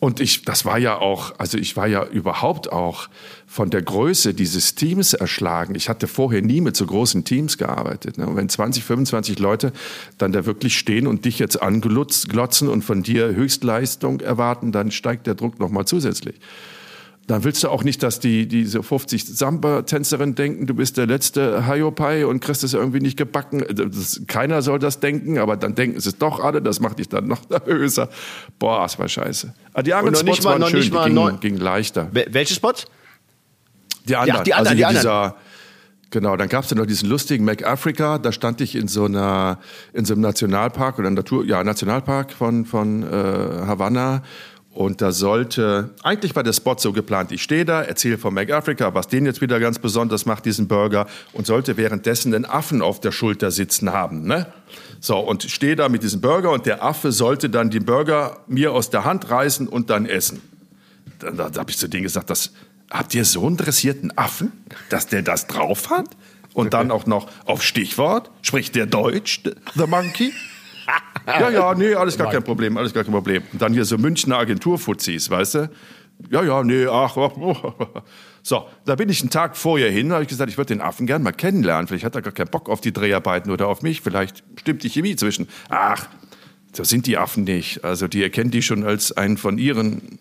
[0.00, 3.08] Und ich, das war ja auch, also ich war ja überhaupt auch
[3.46, 5.74] von der Größe dieses Teams erschlagen.
[5.74, 8.18] Ich hatte vorher nie mit so großen Teams gearbeitet.
[8.18, 8.26] Ne?
[8.26, 9.72] Und wenn 20, 25 Leute
[10.18, 15.26] dann da wirklich stehen und dich jetzt anglotzen und von dir Höchstleistung erwarten, dann steigt
[15.26, 16.36] der Druck nochmal zusätzlich.
[17.26, 21.66] Dann willst du auch nicht, dass die diese 50 Samba-Tänzerinnen denken, du bist der letzte
[21.66, 23.64] Hayopai und kriegst es irgendwie nicht gebacken.
[23.74, 26.60] Das, keiner soll das denken, aber dann denken sie es doch alle.
[26.60, 28.10] Das macht dich dann noch nervöser.
[28.58, 29.54] Boah, das war scheiße.
[29.72, 31.58] Aber die anderen noch nicht Spots mal- waren noch schön, nicht mal die gingen, gingen
[31.60, 32.10] leichter.
[32.12, 32.84] Wel- Welche Spots?
[34.06, 35.02] Die anderen, die anderen, also die anderen.
[35.02, 35.36] dieser,
[36.10, 39.06] genau, dann gab es ja noch diesen lustigen Mac Africa, da stand ich in so
[39.06, 39.60] einer,
[39.94, 44.22] in so einem Nationalpark oder Natur, ja, Nationalpark von, von äh, Havanna.
[44.74, 48.50] Und da sollte, eigentlich war der Spot so geplant, ich stehe da, erzähle von Mac
[48.50, 52.82] Africa, was den jetzt wieder ganz besonders macht, diesen Burger, und sollte währenddessen einen Affen
[52.82, 54.46] auf der Schulter sitzen haben, ne?
[55.00, 58.72] So, und stehe da mit diesem Burger und der Affe sollte dann den Burger mir
[58.72, 60.42] aus der Hand reißen und dann essen
[61.24, 62.52] dann, da, habe ich zu denen gesagt, das,
[62.90, 64.52] habt ihr so einen dressierten Affen,
[64.90, 66.08] dass der das drauf hat?
[66.52, 69.40] Und dann auch noch auf Stichwort, spricht der Deutsch,
[69.74, 70.32] the monkey?
[71.40, 73.42] Ja, ja, nee, alles gar kein Problem, alles gar kein Problem.
[73.52, 75.70] Und dann hier so Münchner Agenturfuzis, weißt du?
[76.30, 77.16] Ja, ja, nee, ach.
[77.16, 77.72] oh, oh.
[78.42, 81.06] So, da bin ich einen Tag vorher hin, habe ich gesagt, ich würde den Affen
[81.06, 81.86] gern mal kennenlernen.
[81.86, 84.02] Vielleicht hat er gar keinen Bock auf die Dreharbeiten oder auf mich.
[84.02, 85.48] Vielleicht stimmt die Chemie zwischen.
[85.70, 86.06] Ach,
[86.74, 87.84] so sind die Affen nicht.
[87.84, 90.18] Also die erkennen die schon als einen von ihren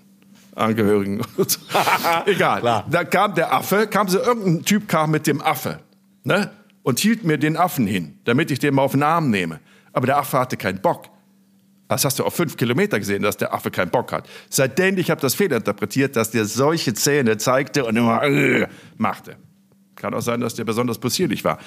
[0.56, 1.22] Angehörigen.
[2.26, 2.86] Egal.
[2.89, 5.80] Da kam der Affe, kam so irgendein Typ kam mit dem Affe,
[6.24, 6.51] ne?
[6.82, 9.60] Und hielt mir den Affen hin, damit ich den mal auf den Arm nehme.
[9.94, 11.10] Aber der Affe hatte keinen Bock.
[11.88, 14.28] Das hast du auf fünf Kilometer gesehen, dass der Affe keinen Bock hat.
[14.50, 18.68] Seitdem ich habe das fehlinterpretiert, dass der solche Zähne zeigte und immer äh,
[18.98, 19.36] machte.
[19.96, 21.60] Kann auch sein, dass der besonders possierlich war.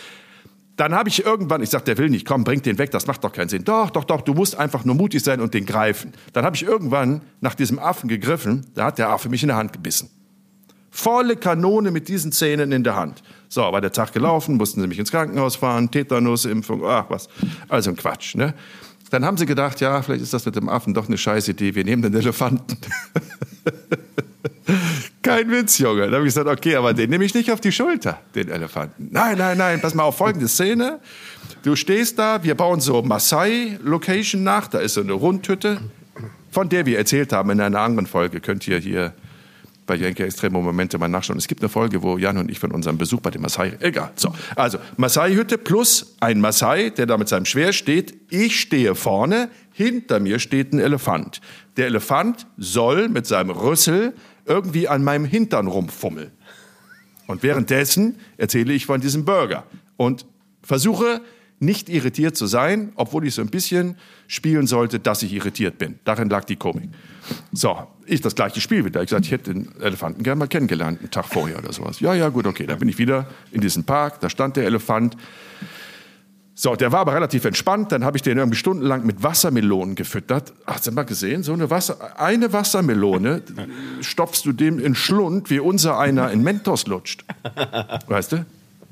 [0.76, 3.24] Dann habe ich irgendwann, ich sagte, der will nicht, komm, bring den weg, das macht
[3.24, 3.64] doch keinen Sinn.
[3.64, 6.12] Doch, doch, doch, du musst einfach nur mutig sein und den greifen.
[6.34, 9.56] Dann habe ich irgendwann nach diesem Affen gegriffen, da hat der Affe mich in der
[9.56, 10.10] Hand gebissen.
[10.90, 13.22] Volle Kanone mit diesen Zähnen in der Hand.
[13.48, 17.28] So, war der Tag gelaufen, mussten sie mich ins Krankenhaus fahren, Tetanusimpfung, ach was.
[17.68, 18.54] Also ein Quatsch, ne?
[19.10, 21.74] Dann haben sie gedacht, ja, vielleicht ist das mit dem Affen doch eine scheiß Idee,
[21.74, 22.76] wir nehmen den Elefanten.
[25.22, 26.02] Kein Witz, Junge.
[26.02, 29.08] Dann habe ich gesagt, okay, aber den nehme ich nicht auf die Schulter, den Elefanten.
[29.10, 31.00] Nein, nein, nein, pass mal auf, folgende Szene.
[31.62, 35.80] Du stehst da, wir bauen so Maasai-Location nach, da ist so eine Rundhütte,
[36.50, 38.40] von der wir erzählt haben in einer anderen Folge.
[38.40, 39.12] Könnt ihr hier
[39.86, 41.38] bei Jenke Extremo Momente mal nachschauen.
[41.38, 44.12] Es gibt eine Folge, wo Jan und ich von unserem Besuch bei dem Maasai, egal.
[44.16, 48.14] So, also Maasai-Hütte plus ein Maasai, der da mit seinem Schwert steht.
[48.30, 51.40] Ich stehe vorne, hinter mir steht ein Elefant.
[51.76, 54.14] Der Elefant soll mit seinem Rüssel
[54.44, 56.32] irgendwie an meinem Hintern rumfummeln.
[57.26, 59.64] Und währenddessen erzähle ich von diesem Burger
[59.96, 60.26] und
[60.62, 61.20] versuche
[61.58, 63.96] nicht irritiert zu sein, obwohl ich so ein bisschen
[64.28, 65.98] spielen sollte, dass ich irritiert bin.
[66.04, 66.90] Darin lag die Komik.
[67.52, 69.02] So, ich das gleiche Spiel wieder.
[69.02, 72.00] Ich gesagt, ich hätte den Elefanten gerne mal kennengelernt, einen Tag vorher oder sowas.
[72.00, 72.66] Ja, ja, gut, okay.
[72.66, 75.16] Dann bin ich wieder in diesem Park, da stand der Elefant.
[76.58, 77.92] So, der war aber relativ entspannt.
[77.92, 80.54] Dann habe ich den irgendwie stundenlang mit Wassermelonen gefüttert.
[80.66, 81.42] Hast du mal gesehen?
[81.42, 83.42] So eine Wasser, eine Wassermelone
[84.00, 87.26] stopfst du dem in Schlund, wie unser einer in Mentos lutscht.
[88.06, 88.46] Weißt du?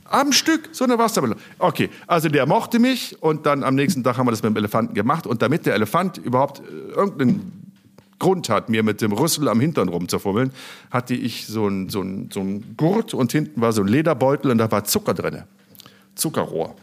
[0.05, 1.41] Am Stück, so eine Wassermelone.
[1.59, 4.57] Okay, also der mochte mich und dann am nächsten Tag haben wir das mit dem
[4.59, 5.26] Elefanten gemacht.
[5.26, 7.64] Und damit der Elefant überhaupt äh, irgendeinen
[8.19, 10.53] Grund hat, mir mit dem Rüssel am Hintern rumzufummeln,
[10.91, 14.51] hatte ich so ein, so ein, so ein Gurt und hinten war so ein Lederbeutel
[14.51, 15.43] und da war Zucker drin.
[16.15, 16.75] Zuckerrohr.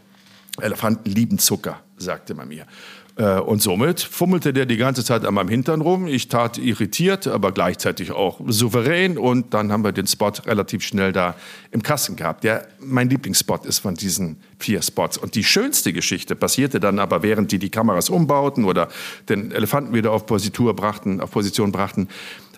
[0.60, 2.66] Elefanten lieben Zucker, sagte man mir.
[3.16, 6.08] Äh, Und somit fummelte der die ganze Zeit an meinem Hintern rum.
[6.08, 9.18] Ich tat irritiert, aber gleichzeitig auch souverän.
[9.18, 11.36] Und dann haben wir den Spot relativ schnell da
[11.72, 12.44] im Kasten gehabt.
[12.44, 15.18] Der mein Lieblingsspot ist von diesen vier Spots.
[15.18, 18.88] Und die schönste Geschichte passierte dann aber, während die die Kameras umbauten oder
[19.28, 22.08] den Elefanten wieder auf Positur brachten, auf Position brachten.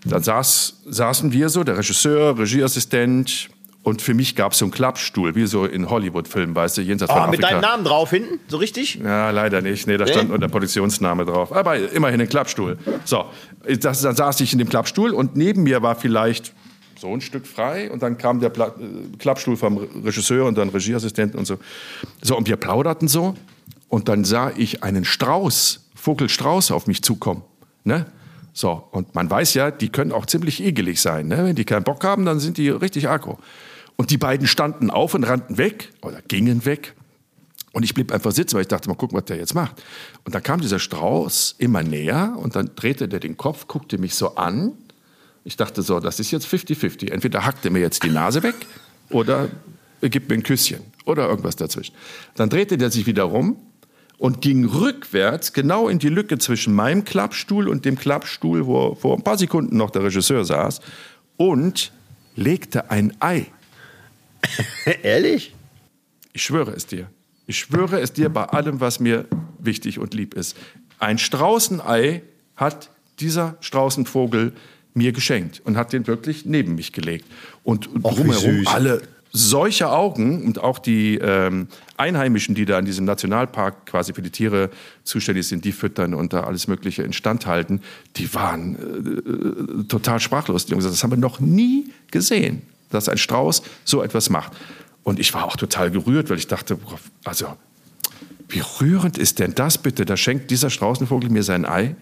[0.06, 3.49] Da saß, saßen wir so, der Regisseur, Regieassistent,
[3.84, 7.12] und für mich gab es so einen Klappstuhl, wie so in Hollywood-Filmen, weißt du, jenseits
[7.12, 7.60] von Ah, mit Afrika.
[7.60, 8.96] deinem Namen drauf hinten, so richtig?
[9.04, 9.88] Ja, leider nicht.
[9.88, 11.52] Nee, da stand nur der Produktionsname drauf.
[11.52, 12.78] Aber immerhin ein Klappstuhl.
[13.04, 13.26] So,
[13.80, 16.54] das, dann saß ich in dem Klappstuhl und neben mir war vielleicht
[16.98, 20.70] so ein Stück frei und dann kam der Pla äh, Klappstuhl vom Regisseur und dann
[20.70, 21.58] Regieassistenten und so.
[22.22, 23.36] So, und wir plauderten so
[23.90, 27.42] und dann sah ich einen Strauß, Vogelstrauß auf mich zukommen.
[27.84, 28.06] Ne?
[28.54, 31.28] So, und man weiß ja, die können auch ziemlich ekelig sein.
[31.28, 31.44] Ne?
[31.44, 33.38] Wenn die keinen Bock haben, dann sind die richtig aggro.
[33.96, 36.96] Und die beiden standen auf und rannten weg oder gingen weg.
[37.74, 39.82] Und ich blieb einfach sitzen, weil ich dachte, mal gucken, was der jetzt macht.
[40.26, 44.16] Und dann kam dieser Strauß immer näher und dann drehte der den Kopf, guckte mich
[44.16, 44.74] so an.
[45.44, 47.12] Ich dachte so, das ist jetzt 50-50.
[47.12, 48.56] Entweder hackt er mir jetzt die Nase weg
[49.10, 49.50] oder
[50.02, 51.96] er gibt mir ein Küsschen oder irgendwas dazwischen.
[52.36, 53.58] Dann drehte der sich wieder rum
[54.18, 59.18] und ging rückwärts genau in die Lücke zwischen meinem Klappstuhl und dem Klappstuhl, wo vor
[59.18, 60.80] ein paar Sekunden noch der Regisseur saß
[61.38, 61.91] und
[62.36, 63.48] legte ein Ei.
[65.04, 65.54] Ehrlich?
[66.34, 67.10] Ich schwöre es dir.
[67.46, 69.26] Ich schwöre es dir bei allem, was mir
[69.60, 70.56] wichtig und lieb ist.
[71.00, 72.22] Ein Straußenei
[72.56, 72.89] hat
[73.20, 74.54] dieser Straußenvogel
[74.94, 77.26] mir geschenkt und hat den wirklich neben mich gelegt.
[77.64, 79.02] Und wie drumherum alle
[79.36, 81.68] solche Augen und auch die ähm,
[81.98, 84.70] Einheimischen, die da in diesem Nationalpark quasi für die Tiere
[85.04, 87.82] zuständig sind, die füttern und da alles Mögliche instand halten,
[88.16, 90.68] die waren äh, total sprachlos.
[90.68, 92.62] Die haben gesagt, das haben wir noch nie gesehen,
[92.94, 94.54] dass ein Strauß so etwas macht.
[95.04, 96.78] Und ich war auch total gerührt, weil ich dachte,
[97.26, 97.48] also
[98.50, 100.06] wie rührend ist denn das bitte?
[100.06, 101.96] Da schenkt dieser Straußenvogel mir sein Ei.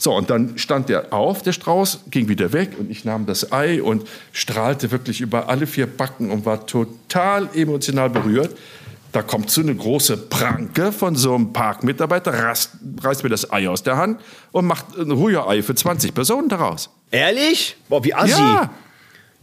[0.00, 3.50] So, und dann stand der auf, der Strauß, ging wieder weg und ich nahm das
[3.52, 8.56] Ei und strahlte wirklich über alle vier Backen und war total emotional berührt.
[9.10, 12.72] Da kommt so eine große Pranke von so einem Parkmitarbeiter, reißt,
[13.02, 14.20] reißt mir das Ei aus der Hand
[14.52, 16.90] und macht ein Rührei für 20 Personen daraus.
[17.10, 17.76] Ehrlich?
[17.88, 18.40] Boah, wie assi.
[18.40, 18.70] Ja,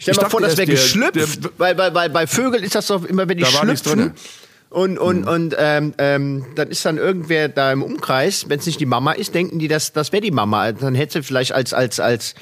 [0.06, 1.16] Stell Ich dir mal vor, das wäre geschlüpft.
[1.16, 3.90] der- weil, weil, weil bei Vögeln ist das doch immer, wenn die Da war nichts
[3.90, 4.14] schlüpfen.
[4.70, 8.80] Und, und, und ähm, ähm, dann ist dann irgendwer da im Umkreis, wenn es nicht
[8.80, 10.72] die Mama ist, denken die, das, das wäre die Mama.
[10.74, 12.36] Dann hätte sie vielleicht als, als, als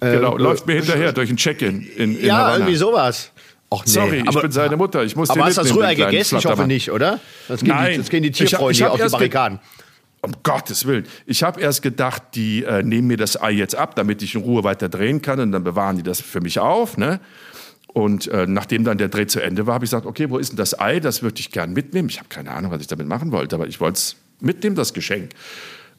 [0.00, 2.54] genau, äh, läuft mir hinterher durch ein Check-in in, in ja, Havanna.
[2.56, 3.30] irgendwie sowas.
[3.70, 3.92] Ach, nee.
[3.92, 5.04] Sorry, ich aber, bin seine Mutter.
[5.04, 6.38] Ich muss aber hast du das Rührei gegessen?
[6.38, 7.20] Ich hoffe nicht, oder?
[7.48, 7.98] Das gehen, die, Nein.
[7.98, 9.58] das gehen die Ich hab- ich Tierfreunde hab auf die ge- Barrikaden.
[10.20, 11.06] Um Gottes Willen.
[11.26, 14.40] Ich habe erst gedacht, die äh, nehmen mir das Ei jetzt ab, damit ich in
[14.40, 16.96] Ruhe weiter drehen kann und dann bewahren die das für mich auf.
[16.96, 17.20] Ne?
[17.86, 20.50] Und äh, nachdem dann der Dreh zu Ende war, habe ich gesagt, okay, wo ist
[20.50, 21.00] denn das Ei?
[21.00, 22.08] Das würde ich gern mitnehmen.
[22.08, 24.92] Ich habe keine Ahnung, was ich damit machen wollte, aber ich wollte es mitnehmen, das
[24.92, 25.30] Geschenk.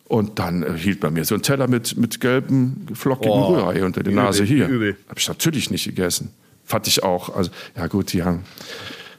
[0.06, 3.84] Und dann äh, hielt man mir so einen Teller mit, mit gelbem, flockigen Oh, Rührei
[3.86, 4.66] unter die übel, Nase hier.
[4.66, 6.32] Habe ich natürlich nicht gegessen.
[6.66, 7.36] Fand ich auch.
[7.36, 8.44] Also, ja gut, die haben...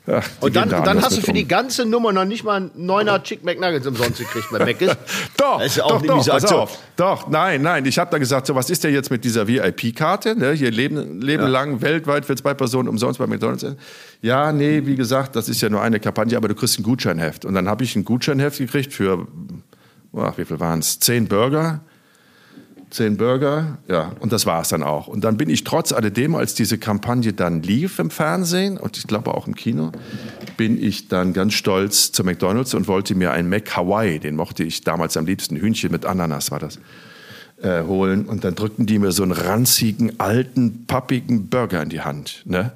[0.06, 1.34] Ach, Und dann, da dann hast du für um.
[1.36, 4.96] die ganze Nummer noch nicht mal einen Neuner Chick McNuggets umsonst gekriegt bei Mc's.
[5.36, 6.78] Doch, Das ist ja auch doch, doch, pass auf.
[6.96, 7.84] Doch, nein, nein.
[7.84, 10.36] Ich habe da gesagt, so was ist denn jetzt mit dieser VIP-Karte?
[10.36, 10.52] Ne?
[10.52, 13.66] Hier leben, leben lang weltweit für zwei Personen umsonst bei McDonalds.
[14.22, 17.44] Ja, nee, wie gesagt, das ist ja nur eine Kampagne, aber du kriegst ein Gutscheinheft.
[17.44, 19.26] Und dann habe ich ein Gutscheinheft gekriegt für,
[20.16, 20.98] ach, wie viel waren es?
[20.98, 21.80] Zehn Burger.
[22.90, 25.06] Zehn Burger, ja, und das war es dann auch.
[25.06, 29.06] Und dann bin ich trotz alledem, als diese Kampagne dann lief im Fernsehen und ich
[29.06, 29.92] glaube auch im Kino,
[30.56, 34.64] bin ich dann ganz stolz zu McDonalds und wollte mir einen Mac Hawaii, den mochte
[34.64, 36.80] ich damals am liebsten, Hühnchen mit Ananas war das,
[37.62, 38.26] äh, holen.
[38.26, 42.42] Und dann drückten die mir so einen ranzigen, alten, pappigen Burger in die Hand.
[42.44, 42.72] Ne?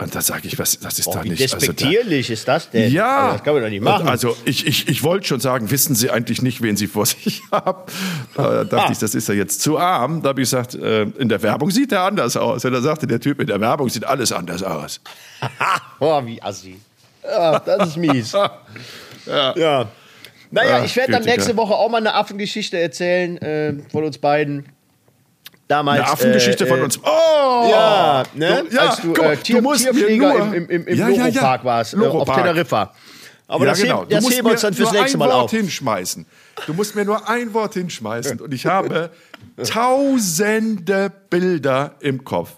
[0.00, 1.42] Und da sage ich, was, das ist Oh, doch wie nicht.
[1.42, 2.90] also da- despektierlich ist das denn?
[2.90, 4.08] ja, Also das kann man doch nicht machen.
[4.08, 7.42] Also ich, ich, ich wollte schon sagen, wissen Sie eigentlich nicht, wen Sie vor sich
[7.52, 7.82] haben?
[8.34, 8.92] Da dachte Ah.
[8.92, 10.22] ich, das ist ja jetzt zu arm.
[10.22, 12.64] Da habe ich gesagt, äh, in der Werbung sieht er anders aus.
[12.64, 15.00] Und da sagte der Typ, in der Werbung sieht alles anders aus.
[16.00, 16.80] Oh, wie assi.
[17.22, 18.32] Ja, das ist mies.
[19.26, 19.88] ja.
[20.50, 24.18] Naja, Ah, ich werde dann nächste Woche auch mal eine Affengeschichte erzählen äh, von uns
[24.18, 24.64] beiden.
[25.70, 26.98] Damals, Eine Affengeschichte äh, von äh, uns.
[26.98, 27.68] Oh!
[27.70, 28.64] Ja, ne?
[28.72, 31.32] Ja, als du, äh, Tier, du musst Tierpfleger nur- im, im, im Ja, ja, ja.
[31.32, 32.28] Loro-Park warst, äh, auf.
[32.34, 32.92] Teneriffa.
[33.46, 34.00] Aber ja, das, genau.
[34.00, 35.50] heben, das musst heben wir uns mir dann fürs nur nächste ein Mal Wort auf.
[35.52, 36.26] hinschmeißen.
[36.66, 38.40] Du musst mir nur ein Wort hinschmeißen.
[38.40, 39.10] Und ich habe
[39.64, 42.50] tausende Bilder im Kopf.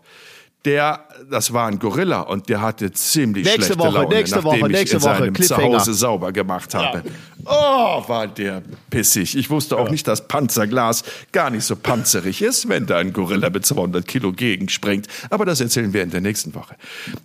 [0.65, 4.61] Der, das war ein Gorilla und der hatte ziemlich Nächste schlechte Woche, Laune, nächste nachdem
[4.61, 5.35] Woche, ich nächste in seinem.
[5.35, 7.03] Zuhause sauber gemacht habe.
[7.45, 9.37] Oh, war der pissig.
[9.37, 11.03] Ich wusste auch nicht, dass Panzerglas
[11.33, 15.09] gar nicht so panzerig ist, wenn da ein Gorilla mit 200 Kilo gegenspringt.
[15.31, 16.77] Aber das erzählen wir in der nächsten Woche.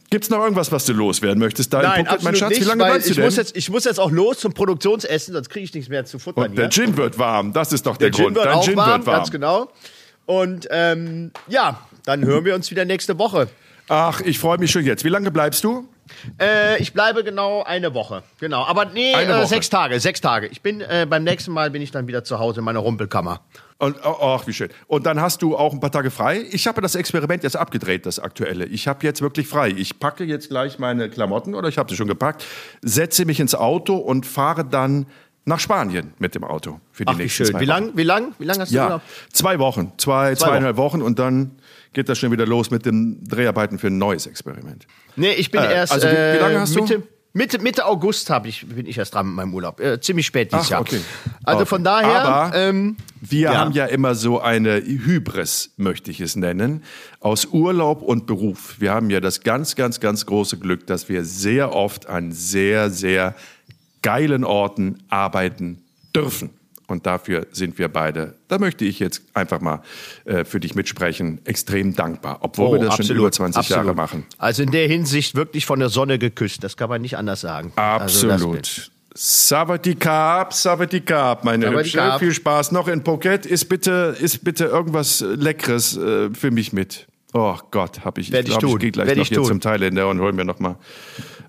[0.10, 1.72] Gibt's noch irgendwas, was du loswerden möchtest?
[1.72, 3.26] Da in Nein, Phuket, mein Schatz, nicht, wie lange bleibst du ich denn?
[3.26, 6.18] muss, jetzt, ich muss jetzt auch los zum Produktionsessen, sonst kriege ich nichts mehr zu
[6.18, 6.86] futtern und der hier.
[6.86, 8.36] Gin wird warm, das ist doch der, Der Gin Grund.
[8.38, 9.18] wird Dein auch Gin warm, wird warm.
[9.18, 9.72] ganz genau.
[10.26, 13.48] Und ähm, ja, dann hören wir uns wieder nächste Woche.
[13.90, 15.04] Ach, ich freue mich schon jetzt.
[15.06, 15.88] Wie lange bleibst du?
[16.42, 18.24] Äh, ich bleibe genau eine Woche.
[18.40, 18.66] Genau.
[18.66, 20.00] Aber nee, äh, sechs Tage.
[20.00, 20.48] Sechs Tage.
[20.48, 23.42] Ich bin äh, beim nächsten Mal bin ich dann wieder zu Hause in meiner Rumpelkammer.
[23.78, 24.70] Und, oh, ach, wie schön.
[24.88, 26.44] Und dann hast du auch ein paar Tage frei.
[26.52, 28.66] Ich habe das Experiment jetzt abgedreht, das aktuelle.
[28.66, 29.70] Ich habe jetzt wirklich frei.
[29.70, 32.44] Ich packe jetzt gleich meine Klamotten oder ich habe sie schon gepackt,
[32.82, 35.06] setze mich ins Auto und fahre dann
[35.46, 37.54] nach Spanien mit dem Auto für die Ach, wie nächsten schön.
[37.54, 37.84] zwei Wie Wochen.
[37.86, 37.92] lang?
[37.96, 38.34] Wie lang?
[38.40, 39.02] Wie lang hast du Ja, Urlaub?
[39.32, 41.02] zwei Wochen, zwei, Zwei zweieinhalb Wochen.
[41.02, 41.52] und dann
[41.98, 44.86] geht das schon wieder los mit den Dreharbeiten für ein neues Experiment.
[45.16, 46.82] Nee, ich bin Äh, erst also wie- wie lange hast du?
[46.84, 49.80] Mitte, Mitte, Mitte August hab ich, bin ich erst dran mit meinem Urlaub.
[49.80, 50.82] Äh, ziemlich spät dieses Ach, Jahr.
[50.82, 51.00] okay.
[51.44, 51.70] Also Okay.
[51.70, 52.22] von daher.
[52.24, 53.56] Aber ähm, Wir Ja.
[53.58, 56.84] haben ja immer so eine Hybris, möchte ich es nennen,
[57.20, 58.76] aus Urlaub und Beruf.
[58.80, 62.92] Wir haben ja das ganz, ganz, ganz große Glück, dass wir sehr oft an sehr,
[62.92, 63.34] sehr
[64.04, 65.84] geilen Orten arbeiten
[66.16, 66.52] dürfen.
[66.88, 69.82] Und dafür sind wir beide, da möchte ich jetzt einfach mal
[70.24, 74.26] äh, für dich mitsprechen, extrem dankbar, obwohl wir das schon über 20 Jahre machen.
[74.38, 76.64] Also in der Hinsicht wirklich von der Sonne geküsst.
[76.64, 77.74] Das kann man nicht anders sagen.
[77.76, 78.92] Also Absolut.
[79.14, 82.14] Sabatikap, Sabatikap, meine Sawadee-Kap.
[82.14, 82.20] Hübsche.
[82.20, 83.46] Viel Spaß noch in Phuket.
[83.48, 87.08] Ist bitte, ist bitte irgendwas Leckeres äh, für mich mit.
[87.34, 88.32] Oh Gott, hab ich.
[88.32, 88.74] Werd ich tun.
[88.74, 89.48] Ich gehe gleich Werd noch ich hier tun.
[89.48, 90.78] zum Thailänder und hol mir noch mal,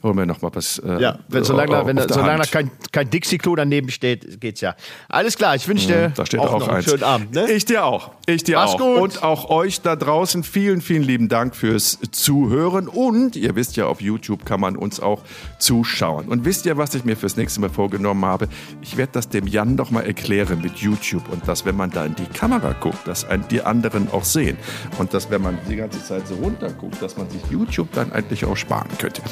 [0.03, 0.78] hol mir noch mal was.
[0.78, 4.74] Äh, Ja, wenn, solange, da, wenn, auf solange kein, kein Dixie-Klo daneben steht, geht's ja.
[5.09, 6.84] Alles klar, ich wünsche dir Da steht auch, auch, noch einen eins.
[6.86, 7.32] schönen Abend.
[7.34, 7.51] Ne?
[7.51, 8.12] Ich dir auch.
[8.26, 8.78] Ich dir Mach's auch.
[8.78, 8.99] gut.
[8.99, 12.88] Und auch euch da draußen vielen, vielen lieben Dank fürs Zuhören.
[12.88, 15.22] Und ihr wisst ja, auf YouTube kann man uns auch
[15.59, 16.26] zuschauen.
[16.26, 18.49] Und wisst ihr, was ich mir fürs nächste Mal vorgenommen habe?
[18.82, 21.28] Ich werde das dem Jan doch mal erklären mit YouTube.
[21.30, 24.57] Und dass, wenn man da in die Kamera guckt, dass ein, die anderen auch sehen.
[24.99, 28.12] Und dass, wenn man die ganze Zeit so runter guckt, dass man sich YouTube dann
[28.12, 29.22] eigentlich auch sparen könnte.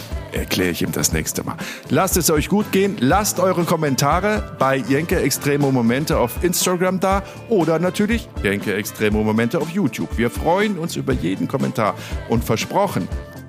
[0.56, 1.56] Erkläre ich ihm das nächste Mal.
[1.90, 2.96] Lasst es euch gut gehen.
[2.98, 9.58] Lasst eure Kommentare bei Jenke Extremo Momente auf Instagram da oder natürlich Jenke Extremo Momente
[9.58, 10.16] auf YouTube.
[10.16, 11.94] Wir freuen uns über jeden Kommentar
[12.30, 13.06] und versprochen,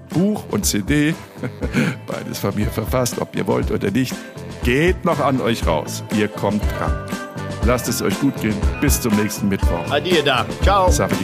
[0.09, 1.15] Buch und CD,
[2.07, 4.13] beides von mir verfasst, ob ihr wollt oder nicht,
[4.65, 6.03] geht noch an euch raus.
[6.13, 6.91] Ihr kommt dran.
[7.63, 8.55] Lasst es euch gut gehen.
[8.81, 9.89] Bis zum nächsten Mittwoch.
[9.89, 10.45] Adieu da.
[10.61, 10.91] Ciao.
[10.91, 11.23] Sawadee